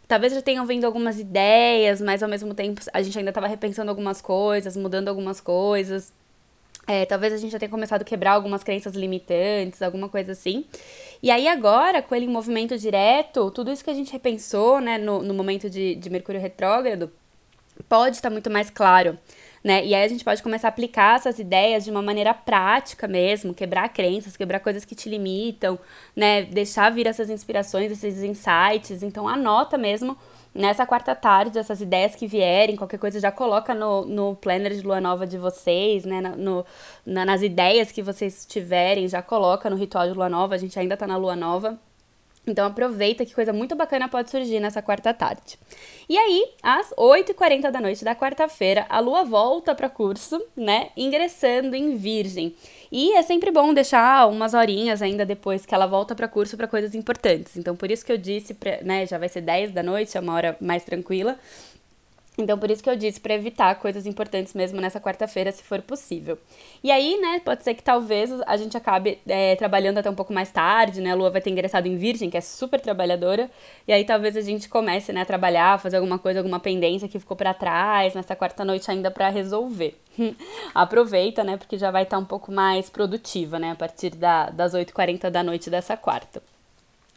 talvez 0.08 0.34
já 0.34 0.42
tenham 0.42 0.68
vindo 0.68 0.86
algumas 0.86 1.20
ideias, 1.20 2.00
mas 2.00 2.22
ao 2.22 2.30
mesmo 2.30 2.54
tempo 2.54 2.80
a 2.94 3.02
gente 3.02 3.18
ainda 3.18 3.32
estava 3.32 3.48
repensando 3.48 3.90
algumas 3.90 4.22
coisas, 4.22 4.78
mudando 4.78 5.08
algumas 5.08 5.42
coisas. 5.42 6.14
É, 6.89 7.05
talvez 7.05 7.31
a 7.31 7.38
gente 7.38 7.51
já 7.51 7.60
tenha 7.60 7.69
começado 7.69 8.01
a 8.01 8.03
quebrar 8.03 8.31
algumas 8.31 8.63
crenças 8.63 8.96
limitantes, 8.96 9.79
alguma 9.79 10.10
coisa 10.10 10.31
assim. 10.31 10.65
E 11.22 11.29
aí 11.29 11.48
agora, 11.48 12.01
com 12.01 12.15
ele 12.15 12.25
em 12.25 12.29
movimento 12.29 12.75
direto, 12.79 13.51
tudo 13.51 13.72
isso 13.72 13.84
que 13.84 13.91
a 13.91 13.93
gente 13.93 14.12
repensou, 14.12 14.81
né, 14.81 14.98
no, 14.98 15.22
no 15.22 15.31
momento 15.31 15.69
de, 15.69 15.93
de 15.93 16.10
Mercúrio 16.10 16.41
retrógrado, 16.41 17.12
pode 17.88 18.15
estar 18.15 18.31
muito 18.31 18.50
mais 18.50 18.72
claro, 18.72 19.19
né? 19.63 19.86
E 19.86 19.93
aí 19.93 20.03
a 20.03 20.08
gente 20.08 20.24
pode 20.24 20.41
começar 20.41 20.67
a 20.67 20.69
aplicar 20.69 21.17
essas 21.17 21.38
ideias 21.38 21.84
de 21.84 21.91
uma 21.91 22.01
maneira 22.01 22.34
prática 22.34 23.08
mesmo, 23.08 23.53
quebrar 23.53 23.88
crenças, 23.89 24.36
quebrar 24.36 24.60
coisas 24.60 24.84
que 24.84 24.96
te 24.96 25.08
limitam, 25.10 25.77
né? 26.15 26.41
Deixar 26.41 26.89
vir 26.89 27.05
essas 27.05 27.29
inspirações, 27.29 27.91
esses 27.91 28.24
insights. 28.24 29.03
Então 29.03 29.27
anota 29.27 29.77
mesmo 29.77 30.17
nessa 30.53 30.86
quarta 30.86 31.15
tarde 31.15 31.58
essas 31.58 31.82
ideias 31.82 32.15
que 32.15 32.27
vierem, 32.27 32.75
qualquer 32.75 32.98
coisa 32.98 33.20
já 33.20 33.32
coloca 33.32 33.74
no, 33.74 34.06
no 34.06 34.36
planner 34.36 34.74
de 34.74 34.82
lua 34.82 35.00
nova 35.01 35.25
de 35.27 35.38
vocês, 35.38 36.06
né? 36.06 36.22
No, 36.22 36.65
na, 37.06 37.25
nas 37.25 37.41
ideias 37.41 37.91
que 37.91 38.01
vocês 38.01 38.46
tiverem, 38.46 39.08
já 39.08 39.22
coloca 39.22 39.70
no 39.70 39.75
ritual 39.75 40.08
de 40.08 40.13
lua 40.13 40.29
nova. 40.29 40.56
A 40.56 40.58
gente 40.58 40.77
ainda 40.79 40.98
tá 40.98 41.08
na 41.08 41.18
lua 41.18 41.36
nova. 41.36 41.79
Então 42.48 42.65
aproveita 42.65 43.25
que 43.25 43.34
coisa 43.34 43.53
muito 43.53 43.75
bacana 43.75 44.08
pode 44.08 44.29
surgir 44.29 44.60
nessa 44.60 44.81
quarta 44.81 45.13
tarde. 45.13 45.60
E 46.08 46.17
aí, 46.17 46.51
às 46.63 46.89
8h40 46.91 47.69
da 47.69 47.79
noite 47.79 48.03
da 48.03 48.15
quarta-feira, 48.15 48.86
a 48.89 49.00
lua 49.00 49.24
volta 49.24 49.75
para 49.75 49.89
curso, 49.89 50.41
né? 50.55 50.89
Ingressando 50.98 51.75
em 51.75 51.96
Virgem. 51.96 52.55
E 52.91 53.13
é 53.13 53.22
sempre 53.22 53.51
bom 53.51 53.72
deixar 53.74 54.27
umas 54.27 54.55
horinhas 54.55 55.01
ainda 55.01 55.25
depois 55.25 55.65
que 55.65 55.75
ela 55.75 55.86
volta 55.86 56.15
para 56.15 56.27
curso 56.27 56.58
para 56.58 56.67
coisas 56.67 56.96
importantes. 56.96 57.55
Então, 57.55 57.75
por 57.75 57.91
isso 57.91 58.03
que 58.03 58.12
eu 58.12 58.17
disse, 58.17 58.58
né, 58.84 59.05
já 59.05 59.19
vai 59.19 59.29
ser 59.29 59.41
10 59.41 59.72
da 59.72 59.84
noite, 59.84 60.17
é 60.17 60.19
uma 60.19 60.34
hora 60.34 60.58
mais 60.60 60.84
tranquila. 60.84 61.38
Então, 62.41 62.58
por 62.58 62.72
isso 62.72 62.81
que 62.81 62.89
eu 62.89 62.96
disse 62.96 63.19
para 63.19 63.34
evitar 63.34 63.75
coisas 63.75 64.05
importantes 64.05 64.53
mesmo 64.53 64.79
nessa 64.79 65.00
quarta-feira, 65.00 65.51
se 65.51 65.62
for 65.62 65.81
possível. 65.81 66.38
E 66.81 66.89
aí, 66.89 67.19
né, 67.19 67.41
pode 67.43 67.63
ser 67.63 67.74
que 67.74 67.84
talvez 67.84 68.31
a 68.48 68.55
gente 68.55 68.77
acabe 68.77 69.19
é, 69.27 69.55
trabalhando 69.58 69.98
até 69.98 70.10
um 70.10 70.15
pouco 70.15 70.34
mais 70.34 70.50
tarde, 70.50 71.01
né? 71.01 71.12
A 71.12 71.15
Lua 71.15 71.29
vai 71.29 71.41
ter 71.41 71.50
ingressado 71.50 71.88
em 71.88 71.98
Virgem, 71.98 72.29
que 72.29 72.38
é 72.38 72.41
super 72.41 72.79
trabalhadora, 72.79 73.51
e 73.86 73.91
aí 73.91 74.05
talvez 74.05 74.38
a 74.38 74.41
gente 74.41 74.69
comece, 74.69 75.12
né, 75.12 75.22
a 75.22 75.25
trabalhar, 75.25 75.79
fazer 75.79 75.98
alguma 75.98 76.17
coisa, 76.17 76.39
alguma 76.39 76.60
pendência 76.60 77.10
que 77.10 77.19
ficou 77.19 77.36
para 77.36 77.53
trás 77.53 78.13
nessa 78.15 78.36
quarta 78.36 78.63
noite 78.63 78.89
ainda 78.89 79.12
para 79.12 79.29
resolver. 79.29 80.00
Aproveita, 80.74 81.43
né, 81.43 81.58
porque 81.58 81.77
já 81.77 81.91
vai 81.91 82.03
estar 82.03 82.17
tá 82.17 82.22
um 82.24 82.25
pouco 82.25 82.51
mais 82.51 82.89
produtiva, 82.89 83.60
né, 83.60 83.72
a 83.72 83.75
partir 83.75 84.12
da, 84.12 84.50
das 84.50 84.74
8h40 84.74 85.29
da 85.29 85.43
noite 85.43 85.69
dessa 85.69 85.98
quarta. 85.98 86.41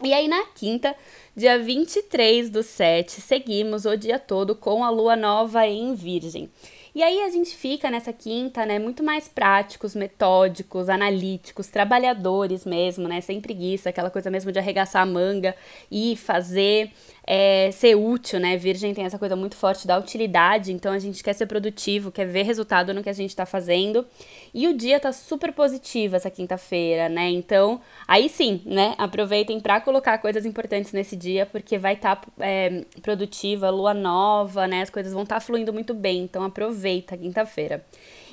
E 0.01 0.13
aí, 0.13 0.27
na 0.29 0.45
quinta, 0.55 0.95
dia 1.37 1.59
23 1.59 2.51
do 2.51 2.63
7, 2.63 3.21
seguimos 3.21 3.85
o 3.85 3.97
dia 3.97 4.19
todo 4.19 4.55
com 4.55 4.83
a 4.85 4.91
lua 4.91 5.17
nova 5.17 5.67
em 5.67 5.95
Virgem. 5.95 6.51
E 6.95 7.03
aí 7.03 7.23
a 7.23 7.31
gente 7.31 7.57
fica 7.57 7.91
nessa 7.91 8.13
quinta, 8.13 8.67
né, 8.67 8.79
muito 8.79 9.03
mais 9.03 9.27
práticos, 9.27 9.95
metódicos, 9.95 10.91
analíticos, 10.91 11.69
trabalhadores 11.69 12.67
mesmo, 12.67 13.09
né, 13.09 13.23
sem 13.23 13.41
preguiça, 13.41 13.89
aquela 13.89 14.11
coisa 14.11 14.31
mesmo 14.31 14.53
de 14.53 14.59
arregaçar 14.59 15.03
a 15.03 15.07
manga 15.07 15.55
e 15.91 16.17
fazer 16.17 16.91
é, 17.27 17.71
ser 17.71 17.95
útil, 17.95 18.41
né? 18.41 18.57
Virgem 18.57 18.93
tem 18.93 19.05
essa 19.05 19.19
coisa 19.19 19.37
muito 19.37 19.57
forte 19.57 19.87
da 19.87 19.99
utilidade, 19.99 20.73
então 20.73 20.93
a 20.93 20.99
gente 20.99 21.23
quer 21.23 21.33
ser 21.33 21.47
produtivo, 21.47 22.11
quer 22.11 22.27
ver 22.27 22.43
resultado 22.43 22.93
no 22.93 23.03
que 23.03 23.09
a 23.09 23.13
gente 23.13 23.35
tá 23.35 23.47
fazendo. 23.47 24.05
E 24.53 24.67
o 24.67 24.77
dia 24.77 24.99
tá 24.99 25.13
super 25.13 25.53
positivo 25.53 26.17
essa 26.17 26.31
quinta-feira, 26.31 27.09
né? 27.09 27.31
Então, 27.31 27.81
aí 28.07 28.29
sim, 28.29 28.61
né? 28.67 28.95
Aproveitem 28.99 29.61
para 29.61 29.81
colocar 29.81 30.19
coisas 30.19 30.45
importantes 30.45 30.93
nesse 30.93 31.17
dia, 31.17 31.47
porque 31.47 31.79
vai 31.79 31.95
estar 31.95 32.17
tá, 32.17 32.29
é, 32.41 32.85
produtiva, 33.01 33.71
lua 33.71 33.95
nova, 33.95 34.67
né? 34.67 34.83
As 34.83 34.91
coisas 34.91 35.13
vão 35.13 35.23
estar 35.23 35.37
tá 35.37 35.41
fluindo 35.41 35.73
muito 35.73 35.95
bem, 35.95 36.23
então 36.23 36.43
aproveita 36.43 37.15
a 37.15 37.19
quinta-feira. 37.19 37.85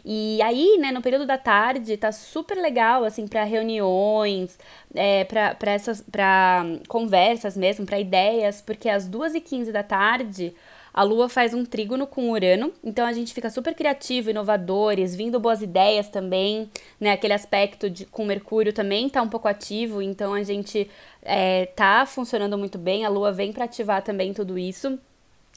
E 0.03 0.41
aí, 0.41 0.77
né, 0.79 0.91
no 0.91 1.01
período 1.01 1.25
da 1.25 1.37
tarde, 1.37 1.97
tá 1.97 2.11
super 2.11 2.57
legal, 2.57 3.03
assim, 3.03 3.27
para 3.27 3.43
reuniões, 3.43 4.57
é, 4.93 5.23
para 5.23 5.71
essas, 5.71 6.01
para 6.01 6.63
conversas 6.87 7.55
mesmo, 7.57 7.85
para 7.85 7.99
ideias, 7.99 8.61
porque 8.61 8.89
às 8.89 9.07
2h15 9.07 9.71
da 9.71 9.83
tarde 9.83 10.53
a 10.93 11.03
Lua 11.03 11.29
faz 11.29 11.53
um 11.53 11.63
trígono 11.63 12.07
com 12.07 12.31
Urano, 12.31 12.73
então 12.83 13.05
a 13.05 13.13
gente 13.13 13.33
fica 13.33 13.49
super 13.49 13.75
criativo, 13.75 14.29
inovadores, 14.29 15.15
vindo 15.15 15.39
boas 15.39 15.61
ideias 15.61 16.09
também, 16.09 16.69
né? 16.99 17.11
Aquele 17.11 17.33
aspecto 17.33 17.89
de, 17.89 18.05
com 18.05 18.25
Mercúrio 18.25 18.73
também 18.73 19.07
tá 19.07 19.21
um 19.21 19.29
pouco 19.29 19.47
ativo, 19.47 20.01
então 20.01 20.33
a 20.33 20.43
gente 20.43 20.89
é, 21.21 21.67
tá 21.67 22.05
funcionando 22.05 22.57
muito 22.57 22.77
bem, 22.77 23.05
a 23.05 23.09
Lua 23.09 23.31
vem 23.31 23.53
para 23.53 23.65
ativar 23.65 24.01
também 24.01 24.33
tudo 24.33 24.57
isso. 24.57 24.99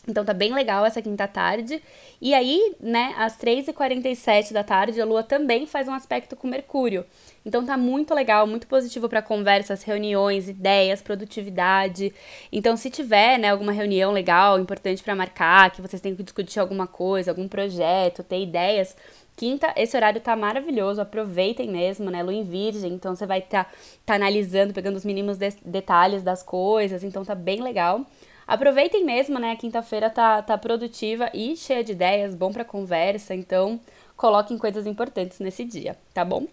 Então 0.07 0.25
tá 0.25 0.35
bem 0.35 0.53
legal 0.53 0.85
essa 0.85 1.01
quinta 1.01 1.29
tarde. 1.29 1.81
E 2.21 2.35
aí, 2.35 2.75
né, 2.81 3.15
às 3.17 3.39
3h47 3.39 4.53
da 4.53 4.65
tarde, 4.65 5.01
a 5.01 5.05
Lua 5.05 5.23
também 5.23 5.65
faz 5.65 5.87
um 5.87 5.93
aspecto 5.93 6.35
com 6.35 6.49
Mercúrio. 6.49 7.05
Então 7.47 7.65
tá 7.65 7.77
muito 7.77 8.13
legal, 8.13 8.47
muito 8.47 8.67
positivo 8.67 9.09
para 9.09 9.23
conversas, 9.23 9.85
reuniões, 9.85 10.49
ideias, 10.49 11.01
produtividade. 11.01 12.13
Então, 12.51 12.77
se 12.77 12.91
tiver, 12.91 13.39
né, 13.39 13.51
alguma 13.51 13.73
reunião 13.73 14.11
legal, 14.11 14.59
importante 14.59 15.03
para 15.03 15.15
marcar, 15.15 15.71
que 15.71 15.81
vocês 15.81 16.03
têm 16.03 16.17
que 16.17 16.23
discutir 16.25 16.59
alguma 16.59 16.87
coisa, 16.87 17.31
algum 17.31 17.47
projeto, 17.47 18.25
ter 18.25 18.43
ideias, 18.43 18.97
Quinta, 19.35 19.73
esse 19.77 19.97
horário 19.97 20.21
tá 20.21 20.37
maravilhoso, 20.37 21.01
aproveitem 21.01 21.71
mesmo, 21.71 22.11
né? 22.11 22.23
Lua 22.23 22.35
em 22.35 22.45
Virgem, 22.45 22.93
então 22.93 23.17
você 23.17 23.25
vai 23.25 23.39
estar 23.39 23.65
tá, 23.65 23.71
tá 24.05 24.15
analisando, 24.15 24.75
pegando 24.75 24.97
os 24.97 25.05
mínimos 25.05 25.39
de 25.39 25.51
detalhes 25.65 26.23
das 26.23 26.43
coisas, 26.43 27.03
então 27.03 27.25
tá 27.25 27.35
bem 27.35 27.63
legal. 27.63 28.07
Aproveitem 28.47 29.05
mesmo, 29.05 29.39
né? 29.39 29.53
A 29.53 29.57
quinta-feira 29.57 30.11
tá, 30.11 30.43
tá 30.43 30.59
produtiva 30.59 31.31
e 31.33 31.57
cheia 31.57 31.85
de 31.85 31.93
ideias, 31.93 32.35
bom 32.35 32.53
para 32.53 32.65
conversa, 32.65 33.35
então 33.35 33.81
coloquem 34.17 34.59
coisas 34.59 34.87
importantes 34.87 35.41
nesse 35.41 35.65
dia, 35.65 35.97
tá 36.15 36.25
bom? 36.25 36.47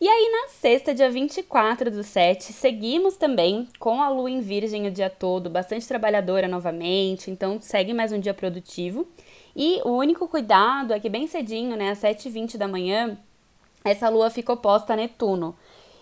E 0.00 0.08
aí, 0.08 0.30
na 0.30 0.48
sexta, 0.50 0.94
dia 0.94 1.10
24 1.10 1.90
do 1.90 2.04
7, 2.04 2.52
seguimos 2.52 3.16
também 3.16 3.66
com 3.80 4.00
a 4.00 4.08
lua 4.08 4.30
em 4.30 4.40
virgem 4.40 4.86
o 4.86 4.90
dia 4.90 5.10
todo, 5.10 5.50
bastante 5.50 5.88
trabalhadora 5.88 6.46
novamente, 6.46 7.30
então 7.30 7.60
segue 7.60 7.92
mais 7.92 8.12
um 8.12 8.20
dia 8.20 8.32
produtivo. 8.32 9.08
E 9.56 9.80
o 9.84 9.90
único 9.90 10.28
cuidado 10.28 10.92
é 10.92 11.00
que 11.00 11.08
bem 11.08 11.26
cedinho, 11.26 11.76
né, 11.76 11.90
às 11.90 11.98
7h20 11.98 12.56
da 12.56 12.68
manhã, 12.68 13.18
essa 13.84 14.08
lua 14.08 14.30
fica 14.30 14.52
oposta 14.52 14.92
a 14.92 14.96
Netuno. 14.96 15.56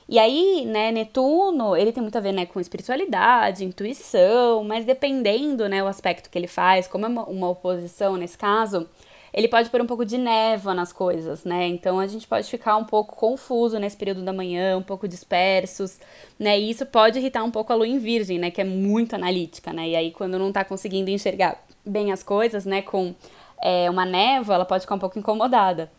E 0.09 0.19
aí, 0.19 0.65
né, 0.67 0.93
Netuno, 0.93 1.77
ele 1.77 1.93
tem 1.93 2.01
muito 2.03 2.17
a 2.17 2.21
ver, 2.21 2.33
né, 2.33 2.47
com 2.47 2.61
espiritualidade, 2.61 3.65
intuição, 3.65 4.63
mas 4.63 4.85
dependendo, 4.85 5.69
né, 5.69 5.83
o 5.83 5.89
aspecto 5.89 6.31
que 6.31 6.39
ele 6.39 6.47
faz, 6.47 6.87
como 6.87 7.07
é 7.07 7.09
uma, 7.09 7.25
uma 7.25 7.49
oposição 7.49 8.17
nesse 8.17 8.39
caso, 8.39 8.89
ele 9.35 9.49
pode 9.49 9.69
pôr 9.69 9.81
um 9.83 9.87
pouco 9.87 10.05
de 10.05 10.17
névoa 10.17 10.73
nas 10.73 10.93
coisas, 10.93 11.45
né? 11.45 11.67
Então 11.67 12.01
a 12.01 12.07
gente 12.07 12.27
pode 12.27 12.49
ficar 12.49 12.77
um 12.77 12.85
pouco 12.85 13.15
confuso 13.15 13.79
nesse 13.79 13.97
período 13.97 14.23
da 14.23 14.33
manhã, 14.33 14.79
um 14.79 14.83
pouco 14.83 15.07
dispersos, 15.07 15.99
né? 16.39 16.59
E 16.59 16.71
isso 16.71 16.87
pode 16.87 17.19
irritar 17.19 17.45
um 17.45 17.51
pouco 17.51 17.71
a 17.71 17.77
lua 17.77 17.87
em 17.87 17.99
virgem, 17.99 18.39
né? 18.39 18.51
Que 18.51 18.63
é 18.63 18.65
muito 18.65 19.15
analítica, 19.15 19.75
né? 19.75 19.91
E 19.91 19.97
aí 19.97 20.11
quando 20.11 20.39
não 20.39 20.51
tá 20.51 20.65
conseguindo 20.65 21.11
enxergar 21.11 21.63
bem 21.85 22.13
as 22.13 22.23
coisas, 22.23 22.65
né, 22.65 22.83
com 22.83 23.15
é, 23.63 23.89
uma 23.91 24.05
névoa, 24.05 24.57
ela 24.57 24.65
pode 24.65 24.83
ficar 24.83 24.95
um 24.95 24.99
pouco 24.99 25.19
incomodada. 25.19 25.91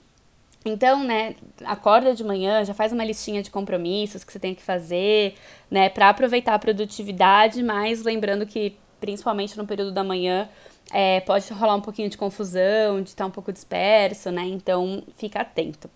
Então, 0.68 1.04
né, 1.04 1.36
acorda 1.66 2.14
de 2.14 2.24
manhã, 2.24 2.64
já 2.64 2.74
faz 2.74 2.92
uma 2.92 3.04
listinha 3.04 3.42
de 3.42 3.50
compromissos 3.50 4.24
que 4.24 4.32
você 4.32 4.40
tem 4.40 4.54
que 4.54 4.62
fazer, 4.62 5.36
né, 5.70 5.90
para 5.90 6.10
aproveitar 6.10 6.54
a 6.54 6.60
produtividade, 6.60 7.64
mas 7.64 8.04
lembrando 8.04 8.46
que, 8.46 8.78
principalmente 9.00 9.58
no 9.58 9.66
período 9.66 9.92
da 9.92 10.04
manhã, 10.04 10.50
é, 10.92 11.20
pode 11.22 11.52
rolar 11.54 11.76
um 11.76 11.82
pouquinho 11.82 12.10
de 12.10 12.18
confusão, 12.18 13.02
de 13.02 13.10
estar 13.10 13.26
um 13.26 13.32
pouco 13.32 13.52
disperso, 13.52 14.32
né, 14.32 14.44
então 14.44 15.04
fica 15.18 15.42
atento. 15.42 15.90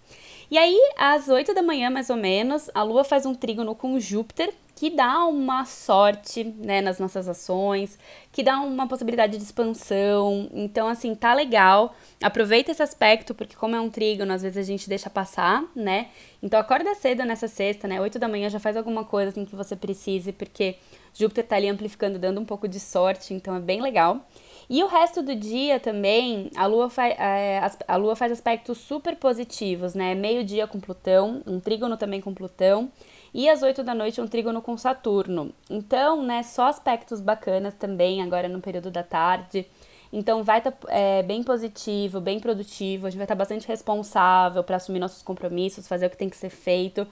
E 0.49 0.57
aí, 0.57 0.77
às 0.97 1.29
8 1.29 1.53
da 1.53 1.61
manhã, 1.61 1.89
mais 1.89 2.09
ou 2.09 2.17
menos, 2.17 2.69
a 2.73 2.83
Lua 2.83 3.03
faz 3.03 3.25
um 3.25 3.33
trígono 3.33 3.73
com 3.73 3.97
Júpiter, 3.99 4.53
que 4.81 4.89
dá 4.89 5.27
uma 5.27 5.63
sorte, 5.63 6.43
né, 6.43 6.81
nas 6.81 6.97
nossas 6.97 7.27
ações, 7.27 7.99
que 8.31 8.41
dá 8.41 8.59
uma 8.59 8.87
possibilidade 8.87 9.37
de 9.37 9.43
expansão. 9.43 10.49
Então, 10.51 10.87
assim, 10.87 11.13
tá 11.13 11.35
legal. 11.35 11.95
Aproveita 12.19 12.71
esse 12.71 12.81
aspecto, 12.81 13.35
porque 13.35 13.55
como 13.55 13.75
é 13.75 13.79
um 13.79 13.91
trígono, 13.91 14.33
às 14.33 14.41
vezes 14.41 14.57
a 14.57 14.63
gente 14.63 14.89
deixa 14.89 15.07
passar, 15.07 15.63
né? 15.75 16.07
Então, 16.41 16.59
acorda 16.59 16.95
cedo 16.95 17.23
nessa 17.25 17.47
sexta, 17.47 17.87
né? 17.87 18.01
8 18.01 18.17
da 18.17 18.27
manhã 18.27 18.49
já 18.49 18.59
faz 18.59 18.75
alguma 18.75 19.05
coisa 19.05 19.29
assim 19.29 19.45
que 19.45 19.55
você 19.55 19.75
precise, 19.75 20.31
porque 20.31 20.77
Júpiter 21.13 21.45
tá 21.45 21.57
ali 21.57 21.69
amplificando, 21.69 22.17
dando 22.17 22.41
um 22.41 22.45
pouco 22.45 22.67
de 22.67 22.79
sorte, 22.79 23.35
então 23.35 23.55
é 23.55 23.59
bem 23.59 23.83
legal. 23.83 24.25
E 24.67 24.83
o 24.83 24.87
resto 24.87 25.21
do 25.21 25.35
dia 25.35 25.79
também, 25.79 26.49
a 26.55 26.65
Lua, 26.65 26.89
é, 27.19 27.61
a 27.87 27.95
Lua 27.97 28.15
faz 28.15 28.31
aspectos 28.31 28.79
super 28.79 29.15
positivos, 29.15 29.93
né? 29.93 30.15
Meio-dia 30.15 30.65
com 30.65 30.79
Plutão, 30.79 31.43
um 31.45 31.59
trígono 31.59 31.97
também 31.97 32.19
com 32.19 32.33
Plutão 32.33 32.91
e 33.33 33.49
às 33.49 33.61
8 33.61 33.83
da 33.83 33.95
noite 33.95 34.19
um 34.21 34.27
trígono 34.27 34.61
com 34.61 34.77
Saturno. 34.77 35.53
Então, 35.69 36.21
né, 36.21 36.43
só 36.43 36.67
aspectos 36.67 37.19
bacanas 37.21 37.75
também 37.75 38.21
agora 38.21 38.47
no 38.47 38.61
período 38.61 38.91
da 38.91 39.03
tarde. 39.03 39.65
Então 40.13 40.43
vai 40.43 40.57
estar 40.57 40.71
tá, 40.71 40.87
é, 40.89 41.23
bem 41.23 41.41
positivo, 41.41 42.19
bem 42.19 42.39
produtivo, 42.39 43.07
a 43.07 43.09
gente 43.09 43.17
vai 43.17 43.23
estar 43.23 43.35
tá 43.35 43.39
bastante 43.39 43.67
responsável 43.67 44.61
para 44.63 44.75
assumir 44.75 44.99
nossos 44.99 45.21
compromissos, 45.21 45.87
fazer 45.87 46.07
o 46.07 46.09
que 46.09 46.17
tem 46.17 46.29
que 46.29 46.35
ser 46.35 46.49
feito. 46.49 47.07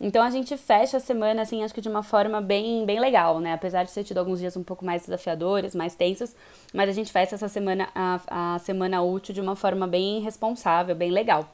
Então 0.00 0.22
a 0.22 0.30
gente 0.30 0.56
fecha 0.56 0.96
a 0.96 1.00
semana, 1.00 1.42
assim, 1.42 1.64
acho 1.64 1.74
que 1.74 1.80
de 1.80 1.88
uma 1.88 2.02
forma 2.02 2.40
bem, 2.40 2.84
bem 2.84 3.00
legal, 3.00 3.40
né? 3.40 3.52
Apesar 3.52 3.84
de 3.84 3.92
ter 3.92 4.04
tido 4.04 4.18
alguns 4.18 4.38
dias 4.38 4.56
um 4.56 4.62
pouco 4.62 4.84
mais 4.84 5.02
desafiadores, 5.02 5.74
mais 5.74 5.94
tensos, 5.94 6.34
mas 6.72 6.88
a 6.88 6.92
gente 6.92 7.12
fecha 7.12 7.34
essa 7.34 7.48
semana, 7.48 7.88
a, 7.94 8.54
a 8.54 8.58
semana 8.60 9.02
útil 9.02 9.34
de 9.34 9.40
uma 9.40 9.56
forma 9.56 9.86
bem 9.86 10.20
responsável, 10.20 10.94
bem 10.94 11.10
legal. 11.10 11.48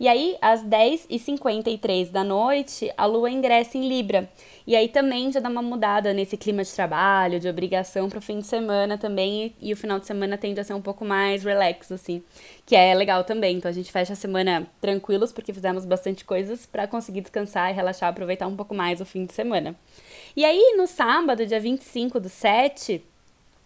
E 0.00 0.08
aí, 0.08 0.36
às 0.40 0.62
10h53 0.62 2.10
da 2.10 2.24
noite, 2.24 2.92
a 2.96 3.06
lua 3.06 3.30
ingressa 3.30 3.78
em 3.78 3.88
Libra. 3.88 4.28
E 4.66 4.76
aí 4.76 4.88
também 4.88 5.30
já 5.30 5.40
dá 5.40 5.48
uma 5.48 5.62
mudada 5.62 6.12
nesse 6.12 6.36
clima 6.36 6.62
de 6.62 6.72
trabalho, 6.72 7.40
de 7.40 7.48
obrigação 7.48 8.08
para 8.08 8.18
o 8.18 8.22
fim 8.22 8.38
de 8.40 8.46
semana 8.46 8.96
também. 8.96 9.54
E, 9.60 9.70
e, 9.70 9.72
o 9.72 9.76
final 9.76 9.98
de 9.98 10.06
semana 10.06 10.38
tende 10.38 10.60
a 10.60 10.64
ser 10.64 10.74
um 10.74 10.80
pouco 10.80 11.04
mais 11.04 11.44
relax, 11.44 11.90
assim, 11.92 12.22
que 12.64 12.76
é 12.76 12.94
legal 12.94 13.24
também. 13.24 13.56
Então 13.56 13.68
a 13.68 13.74
gente 13.74 13.90
fecha 13.90 14.12
a 14.12 14.16
semana 14.16 14.66
tranquilos, 14.80 15.32
porque 15.32 15.52
fizemos 15.52 15.84
bastante 15.84 16.24
coisas 16.24 16.66
para 16.66 16.86
conseguir 16.86 17.20
descansar 17.20 17.70
e 17.70 17.74
relaxar, 17.74 18.08
aproveitar 18.08 18.46
um 18.46 18.56
pouco 18.56 18.74
mais 18.74 19.00
o 19.00 19.04
fim 19.04 19.24
de 19.24 19.32
semana. 19.32 19.76
E 20.36 20.44
aí, 20.44 20.74
no 20.76 20.86
sábado, 20.86 21.44
dia 21.44 21.60
25 21.60 22.18
do 22.18 22.28
7, 22.28 23.04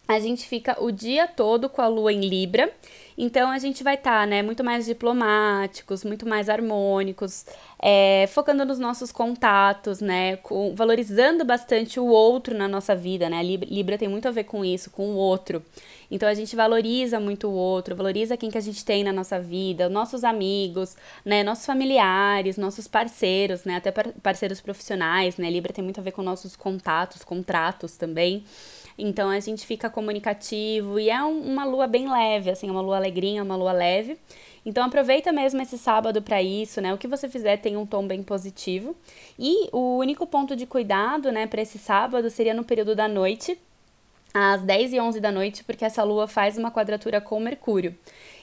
a 0.09 0.19
gente 0.21 0.47
fica 0.47 0.77
o 0.83 0.91
dia 0.91 1.27
todo 1.27 1.69
com 1.69 1.83
a 1.83 1.89
lua 1.89 2.13
em 2.13 2.21
Libra. 2.21 2.73
Então 3.19 3.51
a 3.51 3.59
gente 3.59 3.83
vai 3.83 3.95
estar, 3.95 4.21
tá, 4.21 4.27
né, 4.27 4.43
muito 4.43 4.63
mais 4.63 4.85
diplomáticos, 4.85 6.05
muito 6.05 6.29
mais 6.29 6.51
harmônicos, 6.51 7.47
é, 7.81 8.27
focando 8.29 8.63
nos 8.65 8.79
nossos 8.79 9.11
contatos, 9.11 10.01
né, 10.01 10.37
com, 10.37 10.75
valorizando 10.75 11.43
bastante 11.43 11.99
o 11.99 12.05
outro 12.05 12.55
na 12.55 12.69
nossa 12.69 12.95
vida, 12.95 13.31
né? 13.31 13.43
Libra, 13.43 13.69
Libra 13.71 13.99
tem 13.99 14.07
muito 14.07 14.29
a 14.29 14.31
ver 14.31 14.45
com 14.45 14.63
isso, 14.63 14.91
com 14.91 15.13
o 15.13 15.17
outro. 15.17 15.63
Então 16.11 16.29
a 16.29 16.35
gente 16.35 16.55
valoriza 16.55 17.19
muito 17.19 17.49
o 17.49 17.53
outro, 17.53 17.97
valoriza 17.97 18.37
quem 18.37 18.51
que 18.51 18.59
a 18.59 18.61
gente 18.61 18.85
tem 18.85 19.03
na 19.03 19.15
nossa 19.15 19.41
vida, 19.41 19.89
nossos 19.89 20.23
amigos, 20.23 20.95
né, 21.25 21.43
nossos 21.43 21.65
familiares, 21.65 22.59
nossos 22.59 22.87
parceiros, 22.87 23.65
né, 23.65 23.77
até 23.77 23.91
parceiros 24.23 24.61
profissionais, 24.61 25.39
né? 25.39 25.49
Libra 25.51 25.73
tem 25.73 25.83
muito 25.83 26.01
a 26.01 26.03
ver 26.03 26.13
com 26.13 26.23
nossos 26.23 26.55
contatos, 26.55 27.25
contratos 27.25 27.97
também. 27.97 28.45
Então 28.99 29.29
a 29.29 29.39
gente 29.41 29.67
fica 29.67 29.91
comunicativo 29.91 30.99
e 30.99 31.11
é 31.11 31.23
um, 31.23 31.41
uma 31.41 31.65
lua 31.65 31.87
bem 31.87 32.11
leve, 32.11 32.51
assim, 32.51 32.71
uma 32.71 32.81
lua 32.81 32.97
alegrinha, 32.97 33.43
uma 33.43 33.57
lua 33.57 33.73
leve. 33.73 34.19
Então 34.65 34.85
aproveita 34.85 35.33
mesmo 35.33 35.63
esse 35.63 35.79
sábado 35.79 36.21
para 36.21 36.43
isso, 36.43 36.81
né? 36.81 36.93
O 36.93 36.99
que 36.99 37.07
você 37.07 37.29
fizer 37.29 37.59
tem 37.59 37.77
um 37.77 37.87
tom 37.87 38.07
bem 38.07 38.23
positivo. 38.23 38.97
E 39.39 39.69
o 39.71 39.99
único 39.99 40.27
ponto 40.27 40.57
de 40.57 40.67
cuidado, 40.67 41.31
né, 41.31 41.47
para 41.47 41.63
esse 41.63 41.79
sábado 41.79 42.29
seria 42.31 42.53
no 42.53 42.65
período 42.65 42.95
da 42.95 43.07
noite, 43.07 43.57
às 44.35 44.63
10 44.63 44.95
e 44.95 45.01
11 45.01 45.21
da 45.21 45.31
noite, 45.31 45.63
porque 45.63 45.85
essa 45.85 46.03
lua 46.03 46.27
faz 46.27 46.59
uma 46.59 46.71
quadratura 46.71 47.21
com 47.21 47.39
Mercúrio. 47.39 47.97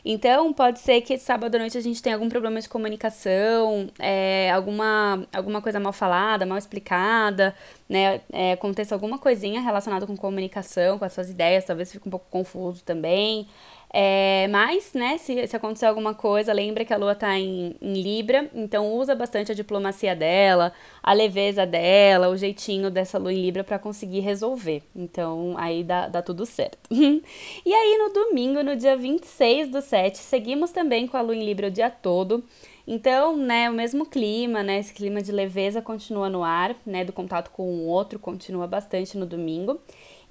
Então, 0.05 0.51
pode 0.51 0.79
ser 0.79 1.01
que 1.01 1.17
sábado 1.17 1.55
à 1.55 1.60
noite 1.60 1.77
a 1.77 1.81
gente 1.81 2.01
tenha 2.01 2.15
algum 2.15 2.27
problema 2.27 2.60
de 2.60 2.67
comunicação, 2.67 3.88
é, 3.98 4.51
alguma, 4.51 5.25
alguma 5.33 5.62
coisa 5.62 5.79
mal 5.79 5.93
falada, 5.93 6.45
mal 6.45 6.57
explicada, 6.57 7.55
né? 7.88 8.19
É, 8.31 8.51
aconteça 8.53 8.93
alguma 8.93 9.17
coisinha 9.17 9.62
relacionada 9.62 10.05
com 10.05 10.17
comunicação, 10.17 11.00
com 11.00 11.05
as 11.05 11.13
suas 11.13 11.29
ideias, 11.29 11.63
talvez 11.65 11.91
fique 11.91 12.05
um 12.07 12.12
pouco 12.12 12.25
confuso 12.29 12.83
também. 12.83 13.48
É, 13.96 14.48
mas, 14.50 14.92
né, 14.94 15.20
se, 15.20 15.46
se 15.46 15.56
acontecer 15.56 15.86
alguma 15.86 16.16
coisa, 16.16 16.52
lembra 16.52 16.84
que 16.84 16.92
a 16.92 16.98
lua 16.98 17.14
tá 17.14 17.38
em, 17.38 17.76
em 17.80 17.94
Libra, 17.94 18.50
então 18.56 18.92
usa 18.92 19.14
bastante 19.14 19.52
a 19.52 19.56
diplomacia 19.56 20.16
dela, 20.16 20.74
a 21.04 21.14
leveza 21.14 21.64
dela, 21.64 22.28
o 22.30 22.36
jeitinho 22.36 22.90
dessa 22.90 23.20
lua 23.20 23.32
em 23.32 23.40
Libra 23.40 23.64
para 23.64 23.78
conseguir 23.78 24.22
resolver. 24.22 24.82
Então, 24.96 25.54
aí 25.60 25.84
dá, 25.84 26.08
dá 26.08 26.24
tudo 26.24 26.44
certo. 26.44 26.80
e 26.92 27.72
aí, 27.72 27.98
no 28.00 28.12
domingo, 28.12 28.64
no 28.64 28.76
dia 28.76 28.98
26 28.98 29.70
do 29.70 29.80
7, 29.80 30.18
seguimos 30.18 30.72
também 30.72 31.06
com 31.08 31.16
a 31.16 31.22
lua 31.22 31.36
em 31.36 31.46
Libra 31.46 31.68
o 31.68 31.72
dia 31.72 31.92
todo. 31.92 32.44
Então, 32.88 33.38
né, 33.38 33.70
o 33.70 33.74
mesmo 33.74 34.08
clima, 34.08 34.64
né, 34.64 34.80
esse 34.80 34.94
clima 34.94 35.22
de 35.22 35.32
leveza 35.32 35.82
continua 35.84 36.30
no 36.30 36.44
ar, 36.44 36.76
né, 36.86 37.06
do 37.06 37.14
contato 37.14 37.50
com 37.52 37.64
o 37.64 37.86
outro 37.86 38.18
continua 38.20 38.66
bastante 38.68 39.18
no 39.18 39.26
domingo. 39.26 39.80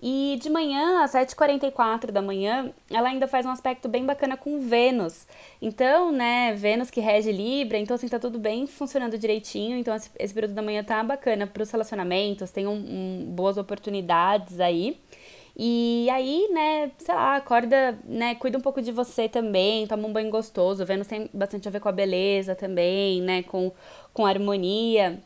E 0.05 0.37
de 0.43 0.51
manhã, 0.51 1.05
às 1.05 1.13
7h44 1.13 2.11
da 2.11 2.21
manhã, 2.21 2.73
ela 2.91 3.09
ainda 3.09 3.29
faz 3.29 3.47
um 3.47 3.51
aspecto 3.51 3.89
bem 3.89 4.05
bacana 4.05 4.37
com 4.37 4.59
Vênus. 4.59 5.29
Então, 5.61 6.11
né, 6.11 6.53
Vênus 6.55 6.91
que 6.91 7.01
rege 7.01 7.31
Libra, 7.31 7.79
então 7.79 7.95
assim, 7.95 8.09
tá 8.09 8.19
tudo 8.19 8.37
bem 8.37 8.67
funcionando 8.67 9.17
direitinho. 9.17 9.79
Então, 9.79 9.95
esse, 9.95 10.11
esse 10.19 10.35
período 10.35 10.55
da 10.55 10.63
manhã 10.63 10.83
tá 10.83 11.05
bacana 11.05 11.47
para 11.47 11.63
os 11.63 11.71
relacionamentos, 11.71 12.51
tem 12.51 12.67
um, 12.67 12.73
um, 12.73 13.27
boas 13.31 13.57
oportunidades 13.57 14.59
aí. 14.59 14.99
E 15.57 16.09
aí, 16.11 16.49
né, 16.53 16.91
sei 16.99 17.15
lá, 17.15 17.37
acorda, 17.37 17.97
né, 18.05 18.35
cuida 18.35 18.59
um 18.59 18.61
pouco 18.61 18.83
de 18.83 18.91
você 18.91 19.29
também, 19.29 19.87
toma 19.87 20.09
um 20.09 20.13
banho 20.13 20.31
gostoso. 20.31 20.85
Vênus 20.85 21.07
tem 21.07 21.31
bastante 21.33 21.69
a 21.69 21.71
ver 21.71 21.79
com 21.79 21.89
a 21.89 21.93
beleza 21.93 22.57
também, 22.57 23.23
né, 23.23 23.45
com, 23.45 23.71
com 24.13 24.27
harmonia. 24.27 25.23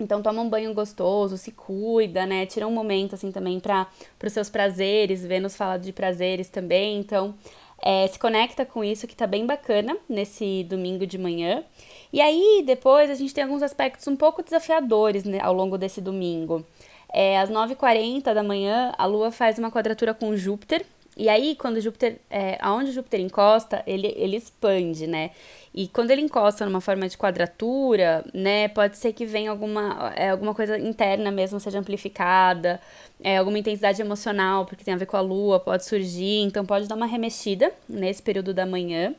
Então 0.00 0.22
toma 0.22 0.40
um 0.42 0.48
banho 0.48 0.72
gostoso, 0.72 1.36
se 1.36 1.50
cuida, 1.50 2.24
né? 2.24 2.46
Tira 2.46 2.66
um 2.66 2.72
momento 2.72 3.14
assim 3.14 3.32
também 3.32 3.58
para 3.58 3.88
os 4.24 4.32
seus 4.32 4.48
prazeres, 4.48 5.24
Vênus 5.24 5.56
fala 5.56 5.76
de 5.76 5.92
prazeres 5.92 6.48
também, 6.48 7.00
então 7.00 7.34
é, 7.82 8.06
se 8.06 8.18
conecta 8.18 8.64
com 8.64 8.84
isso 8.84 9.06
que 9.06 9.16
tá 9.16 9.26
bem 9.26 9.44
bacana 9.44 9.96
nesse 10.08 10.64
domingo 10.64 11.06
de 11.06 11.18
manhã. 11.18 11.64
E 12.12 12.20
aí 12.20 12.62
depois 12.64 13.10
a 13.10 13.14
gente 13.14 13.34
tem 13.34 13.42
alguns 13.44 13.62
aspectos 13.62 14.06
um 14.06 14.16
pouco 14.16 14.42
desafiadores 14.42 15.24
né, 15.24 15.40
ao 15.40 15.52
longo 15.52 15.76
desse 15.76 16.00
domingo. 16.00 16.64
É, 17.12 17.38
às 17.40 17.50
9h40 17.50 18.34
da 18.34 18.42
manhã, 18.42 18.92
a 18.96 19.06
Lua 19.06 19.32
faz 19.32 19.58
uma 19.58 19.70
quadratura 19.70 20.12
com 20.12 20.36
Júpiter, 20.36 20.84
e 21.18 21.28
aí, 21.28 21.56
quando 21.56 21.80
Júpiter, 21.80 22.20
é, 22.30 22.56
aonde 22.60 22.92
Júpiter 22.92 23.18
encosta, 23.18 23.82
ele, 23.88 24.14
ele 24.16 24.36
expande, 24.36 25.04
né? 25.08 25.32
E 25.74 25.88
quando 25.88 26.12
ele 26.12 26.22
encosta 26.22 26.64
numa 26.64 26.80
forma 26.80 27.08
de 27.08 27.18
quadratura, 27.18 28.24
né, 28.32 28.68
pode 28.68 28.96
ser 28.96 29.12
que 29.12 29.26
venha 29.26 29.50
alguma, 29.50 30.12
é, 30.14 30.30
alguma 30.30 30.54
coisa 30.54 30.78
interna 30.78 31.32
mesmo 31.32 31.58
seja 31.58 31.78
amplificada, 31.80 32.80
é, 33.20 33.36
alguma 33.38 33.58
intensidade 33.58 34.00
emocional, 34.00 34.64
porque 34.64 34.84
tem 34.84 34.94
a 34.94 34.96
ver 34.96 35.06
com 35.06 35.16
a 35.16 35.20
lua, 35.20 35.58
pode 35.58 35.84
surgir, 35.84 36.40
então 36.42 36.64
pode 36.64 36.86
dar 36.86 36.94
uma 36.94 37.06
remexida 37.06 37.72
nesse 37.88 38.22
período 38.22 38.54
da 38.54 38.64
manhã. 38.64 39.12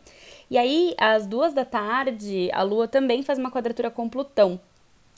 E 0.49 0.57
aí, 0.57 0.95
às 0.97 1.27
duas 1.27 1.53
da 1.53 1.65
tarde, 1.65 2.49
a 2.53 2.63
lua 2.63 2.88
também 2.88 3.23
faz 3.23 3.38
uma 3.38 3.51
quadratura 3.51 3.91
com 3.91 4.09
Plutão. 4.09 4.59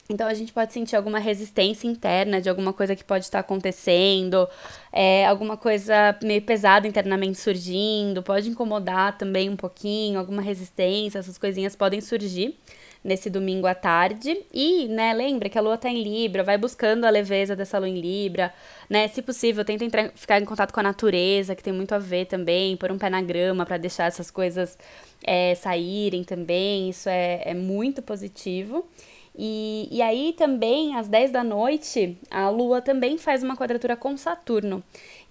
Então 0.08 0.26
a 0.26 0.34
gente 0.34 0.52
pode 0.52 0.72
sentir 0.72 0.96
alguma 0.96 1.18
resistência 1.18 1.86
interna 1.86 2.40
de 2.40 2.48
alguma 2.48 2.72
coisa 2.72 2.94
que 2.94 3.04
pode 3.04 3.24
estar 3.24 3.38
acontecendo, 3.38 4.48
é, 4.92 5.24
alguma 5.26 5.56
coisa 5.56 6.16
meio 6.22 6.42
pesada 6.42 6.86
internamente 6.86 7.38
surgindo, 7.38 8.22
pode 8.22 8.50
incomodar 8.50 9.16
também 9.16 9.48
um 9.48 9.56
pouquinho, 9.56 10.18
alguma 10.18 10.42
resistência, 10.42 11.18
essas 11.18 11.38
coisinhas 11.38 11.76
podem 11.76 12.00
surgir 12.00 12.58
nesse 13.04 13.28
domingo 13.28 13.66
à 13.66 13.74
tarde. 13.74 14.44
E, 14.52 14.86
né, 14.88 15.12
lembra 15.12 15.48
que 15.48 15.58
a 15.58 15.60
lua 15.60 15.76
tá 15.76 15.88
em 15.88 16.02
Libra, 16.02 16.42
vai 16.42 16.56
buscando 16.56 17.04
a 17.04 17.10
leveza 17.10 17.56
dessa 17.56 17.78
lua 17.78 17.88
em 17.88 18.00
Libra, 18.00 18.52
né? 18.88 19.08
Se 19.08 19.22
possível, 19.22 19.64
tenta 19.64 19.84
entrar, 19.84 20.10
ficar 20.14 20.40
em 20.40 20.44
contato 20.44 20.72
com 20.72 20.80
a 20.80 20.82
natureza, 20.82 21.54
que 21.54 21.62
tem 21.62 21.72
muito 21.72 21.94
a 21.94 21.98
ver 21.98 22.26
também, 22.26 22.76
pôr 22.76 22.92
um 22.92 22.98
pé 22.98 23.10
na 23.10 23.22
grama 23.22 23.66
para 23.66 23.76
deixar 23.76 24.06
essas 24.06 24.30
coisas 24.30 24.78
é, 25.24 25.54
saírem 25.54 26.22
também, 26.24 26.90
isso 26.90 27.08
é, 27.08 27.42
é 27.44 27.54
muito 27.54 28.02
positivo. 28.02 28.86
E, 29.34 29.88
e 29.90 30.02
aí 30.02 30.34
também, 30.36 30.94
às 30.96 31.08
10 31.08 31.30
da 31.30 31.42
noite, 31.42 32.18
a 32.30 32.48
Lua 32.50 32.82
também 32.82 33.16
faz 33.16 33.42
uma 33.42 33.56
quadratura 33.56 33.96
com 33.96 34.16
Saturno. 34.16 34.82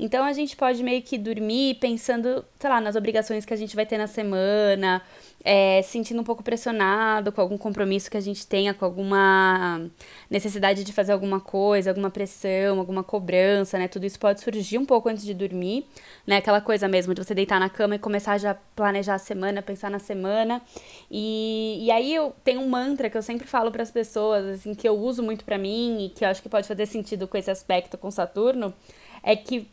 Então 0.01 0.25
a 0.25 0.33
gente 0.33 0.55
pode 0.55 0.81
meio 0.83 0.99
que 1.03 1.15
dormir 1.15 1.75
pensando, 1.75 2.43
sei 2.59 2.67
lá, 2.67 2.81
nas 2.81 2.95
obrigações 2.95 3.45
que 3.45 3.53
a 3.53 3.55
gente 3.55 3.75
vai 3.75 3.85
ter 3.85 3.99
na 3.99 4.07
semana, 4.07 4.99
é, 5.43 5.83
sentindo 5.83 6.19
um 6.19 6.23
pouco 6.23 6.41
pressionado 6.41 7.31
com 7.31 7.39
algum 7.39 7.55
compromisso 7.55 8.09
que 8.09 8.17
a 8.17 8.21
gente 8.21 8.47
tenha, 8.47 8.73
com 8.73 8.83
alguma 8.83 9.79
necessidade 10.27 10.83
de 10.83 10.91
fazer 10.91 11.11
alguma 11.11 11.39
coisa, 11.39 11.91
alguma 11.91 12.09
pressão, 12.09 12.79
alguma 12.79 13.03
cobrança, 13.03 13.77
né? 13.77 13.87
Tudo 13.87 14.07
isso 14.07 14.19
pode 14.19 14.41
surgir 14.41 14.79
um 14.79 14.85
pouco 14.87 15.07
antes 15.07 15.23
de 15.23 15.35
dormir, 15.35 15.85
né? 16.25 16.37
Aquela 16.37 16.61
coisa 16.61 16.87
mesmo 16.87 17.13
de 17.13 17.23
você 17.23 17.35
deitar 17.35 17.59
na 17.59 17.69
cama 17.69 17.93
e 17.93 17.99
começar 17.99 18.39
já 18.39 18.51
a 18.51 18.55
planejar 18.55 19.13
a 19.13 19.19
semana, 19.19 19.61
pensar 19.61 19.91
na 19.91 19.99
semana. 19.99 20.63
E, 21.11 21.77
e 21.79 21.91
aí 21.91 22.11
eu 22.11 22.33
tenho 22.43 22.61
um 22.61 22.67
mantra 22.67 23.07
que 23.07 23.17
eu 23.17 23.21
sempre 23.21 23.45
falo 23.47 23.71
para 23.71 23.83
as 23.83 23.91
pessoas, 23.91 24.47
assim, 24.47 24.73
que 24.73 24.89
eu 24.89 24.97
uso 24.97 25.21
muito 25.21 25.45
para 25.45 25.59
mim 25.59 26.05
e 26.05 26.09
que 26.09 26.25
eu 26.25 26.29
acho 26.29 26.41
que 26.41 26.49
pode 26.49 26.67
fazer 26.67 26.87
sentido 26.87 27.27
com 27.27 27.37
esse 27.37 27.51
aspecto 27.51 27.99
com 27.99 28.09
Saturno, 28.09 28.73
é 29.21 29.35
que 29.35 29.69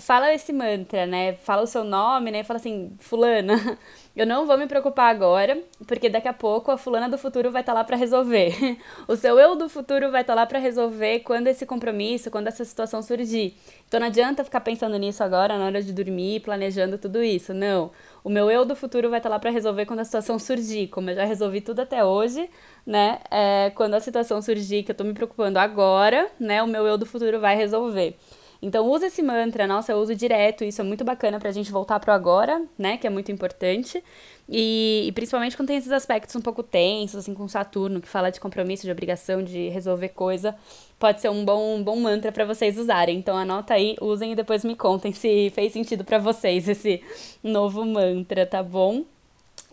fala 0.00 0.32
esse 0.32 0.52
mantra, 0.52 1.06
né? 1.06 1.34
Fala 1.34 1.62
o 1.62 1.66
seu 1.66 1.84
nome, 1.84 2.30
né? 2.30 2.44
Fala 2.44 2.58
assim, 2.58 2.92
fulana, 2.98 3.78
eu 4.14 4.26
não 4.26 4.46
vou 4.46 4.56
me 4.56 4.66
preocupar 4.66 5.10
agora, 5.10 5.60
porque 5.86 6.08
daqui 6.08 6.28
a 6.28 6.32
pouco 6.32 6.70
a 6.70 6.78
fulana 6.78 7.08
do 7.08 7.18
futuro 7.18 7.50
vai 7.50 7.62
estar 7.62 7.72
tá 7.72 7.78
lá 7.78 7.84
para 7.84 7.96
resolver. 7.96 8.78
O 9.08 9.16
seu 9.16 9.38
eu 9.38 9.56
do 9.56 9.68
futuro 9.68 10.10
vai 10.10 10.20
estar 10.20 10.34
tá 10.34 10.40
lá 10.40 10.46
para 10.46 10.58
resolver 10.58 11.20
quando 11.20 11.48
esse 11.48 11.66
compromisso, 11.66 12.30
quando 12.30 12.46
essa 12.46 12.64
situação 12.64 13.02
surgir. 13.02 13.56
Então 13.86 14.00
não 14.00 14.06
adianta 14.06 14.44
ficar 14.44 14.60
pensando 14.60 14.96
nisso 14.96 15.22
agora 15.22 15.58
na 15.58 15.66
hora 15.66 15.82
de 15.82 15.92
dormir, 15.92 16.40
planejando 16.40 16.98
tudo 16.98 17.22
isso. 17.22 17.52
Não. 17.52 17.90
O 18.24 18.30
meu 18.30 18.50
eu 18.50 18.64
do 18.64 18.76
futuro 18.76 19.10
vai 19.10 19.18
estar 19.18 19.28
tá 19.28 19.34
lá 19.34 19.40
para 19.40 19.50
resolver 19.50 19.86
quando 19.86 20.00
a 20.00 20.04
situação 20.04 20.38
surgir, 20.38 20.88
como 20.88 21.10
eu 21.10 21.16
já 21.16 21.24
resolvi 21.24 21.60
tudo 21.60 21.80
até 21.80 22.04
hoje, 22.04 22.48
né? 22.86 23.18
É, 23.30 23.70
quando 23.74 23.94
a 23.94 24.00
situação 24.00 24.40
surgir 24.40 24.82
que 24.82 24.92
eu 24.92 24.94
tô 24.94 25.04
me 25.04 25.12
preocupando 25.14 25.58
agora, 25.58 26.28
né, 26.38 26.62
o 26.62 26.66
meu 26.66 26.86
eu 26.86 26.96
do 26.96 27.06
futuro 27.06 27.40
vai 27.40 27.56
resolver. 27.56 28.16
Então 28.62 28.88
usa 28.88 29.08
esse 29.08 29.20
mantra, 29.20 29.66
nossa, 29.66 29.90
eu 29.90 29.98
uso 29.98 30.14
direto, 30.14 30.62
isso 30.62 30.80
é 30.80 30.84
muito 30.84 31.02
bacana 31.02 31.40
pra 31.40 31.50
gente 31.50 31.72
voltar 31.72 31.98
pro 31.98 32.12
agora, 32.12 32.64
né? 32.78 32.96
Que 32.96 33.08
é 33.08 33.10
muito 33.10 33.32
importante. 33.32 34.02
E, 34.48 35.06
e, 35.08 35.12
principalmente 35.12 35.56
quando 35.56 35.68
tem 35.68 35.76
esses 35.76 35.90
aspectos 35.90 36.36
um 36.36 36.40
pouco 36.40 36.62
tensos, 36.62 37.16
assim, 37.16 37.34
com 37.34 37.48
Saturno, 37.48 38.00
que 38.00 38.08
fala 38.08 38.30
de 38.30 38.38
compromisso, 38.38 38.84
de 38.84 38.92
obrigação, 38.92 39.42
de 39.42 39.68
resolver 39.68 40.10
coisa, 40.10 40.54
pode 40.96 41.20
ser 41.20 41.28
um 41.28 41.44
bom, 41.44 41.76
um 41.76 41.82
bom 41.82 41.96
mantra 41.96 42.30
para 42.30 42.44
vocês 42.44 42.78
usarem. 42.78 43.18
Então 43.18 43.36
anota 43.36 43.74
aí, 43.74 43.96
usem 44.00 44.30
e 44.32 44.36
depois 44.36 44.64
me 44.64 44.76
contem 44.76 45.12
se 45.12 45.50
fez 45.50 45.72
sentido 45.72 46.04
para 46.04 46.18
vocês 46.18 46.68
esse 46.68 47.02
novo 47.42 47.84
mantra, 47.84 48.46
tá 48.46 48.62
bom? 48.62 49.04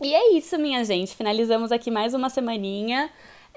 E 0.00 0.12
é 0.14 0.32
isso, 0.32 0.58
minha 0.58 0.84
gente. 0.84 1.14
Finalizamos 1.14 1.70
aqui 1.70 1.90
mais 1.92 2.12
uma 2.12 2.28
semaninha. 2.28 3.08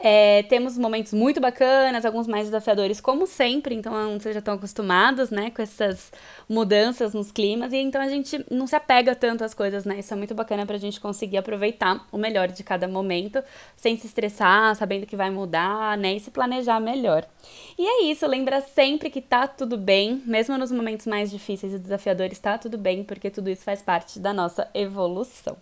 É, 0.06 0.44
temos 0.44 0.78
momentos 0.78 1.14
muito 1.14 1.40
bacanas, 1.40 2.04
alguns 2.04 2.28
mais 2.28 2.48
desafiadores, 2.48 3.00
como 3.00 3.26
sempre, 3.26 3.74
então 3.74 3.94
vocês 4.20 4.36
já 4.36 4.40
estão 4.40 4.56
acostumados, 4.56 5.30
né, 5.30 5.50
com 5.50 5.62
essas 5.62 6.12
mudanças 6.50 7.14
nos 7.14 7.32
climas, 7.32 7.72
e 7.72 7.78
então 7.78 8.02
a 8.02 8.10
gente 8.10 8.46
não 8.52 8.68
se 8.68 8.76
apega 8.76 9.16
tanto 9.16 9.46
às 9.46 9.54
coisas, 9.54 9.86
né? 9.86 10.00
Isso 10.00 10.14
é 10.14 10.18
muito 10.18 10.36
bacana 10.36 10.66
pra 10.66 10.78
gente 10.78 11.00
conseguir 11.00 11.38
aproveitar 11.38 12.06
o 12.12 12.18
melhor 12.18 12.50
de 12.50 12.64
cada 12.66 12.86
momento, 12.86 13.42
sem 13.78 13.96
se 13.96 14.06
estressar, 14.06 14.76
sabendo 14.76 15.06
que 15.06 15.16
vai 15.16 15.30
mudar, 15.30 15.98
né, 15.98 16.16
e 16.16 16.20
se 16.20 16.32
planejar 16.32 16.82
melhor. 16.82 17.26
E 17.80 17.86
é 17.86 18.04
isso, 18.04 18.28
lembra 18.28 18.60
sempre 18.60 19.10
que 19.10 19.22
tá 19.22 19.48
tudo 19.48 19.78
bem, 19.78 20.22
mesmo 20.26 20.58
nos 20.58 20.70
momentos 20.70 21.08
mais 21.08 21.32
difíceis 21.32 21.74
e 21.74 21.80
desafiadores, 21.80 22.40
tá 22.40 22.58
tudo 22.58 22.78
bem, 22.78 23.06
porque 23.06 23.30
tudo 23.30 23.50
isso 23.50 23.64
faz 23.64 23.82
parte 23.82 24.20
da 24.20 24.34
nossa 24.34 24.70
evolução. 24.74 25.56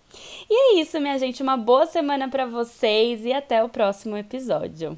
E 0.50 0.54
é 0.54 0.82
isso, 0.82 1.00
minha 1.00 1.20
gente, 1.20 1.44
uma 1.44 1.58
boa 1.58 1.86
semana 1.86 2.28
para 2.28 2.48
vocês 2.48 3.24
e 3.24 3.32
até 3.32 3.64
o 3.64 3.70
próximo 3.70 4.18
episódio. 4.32 4.98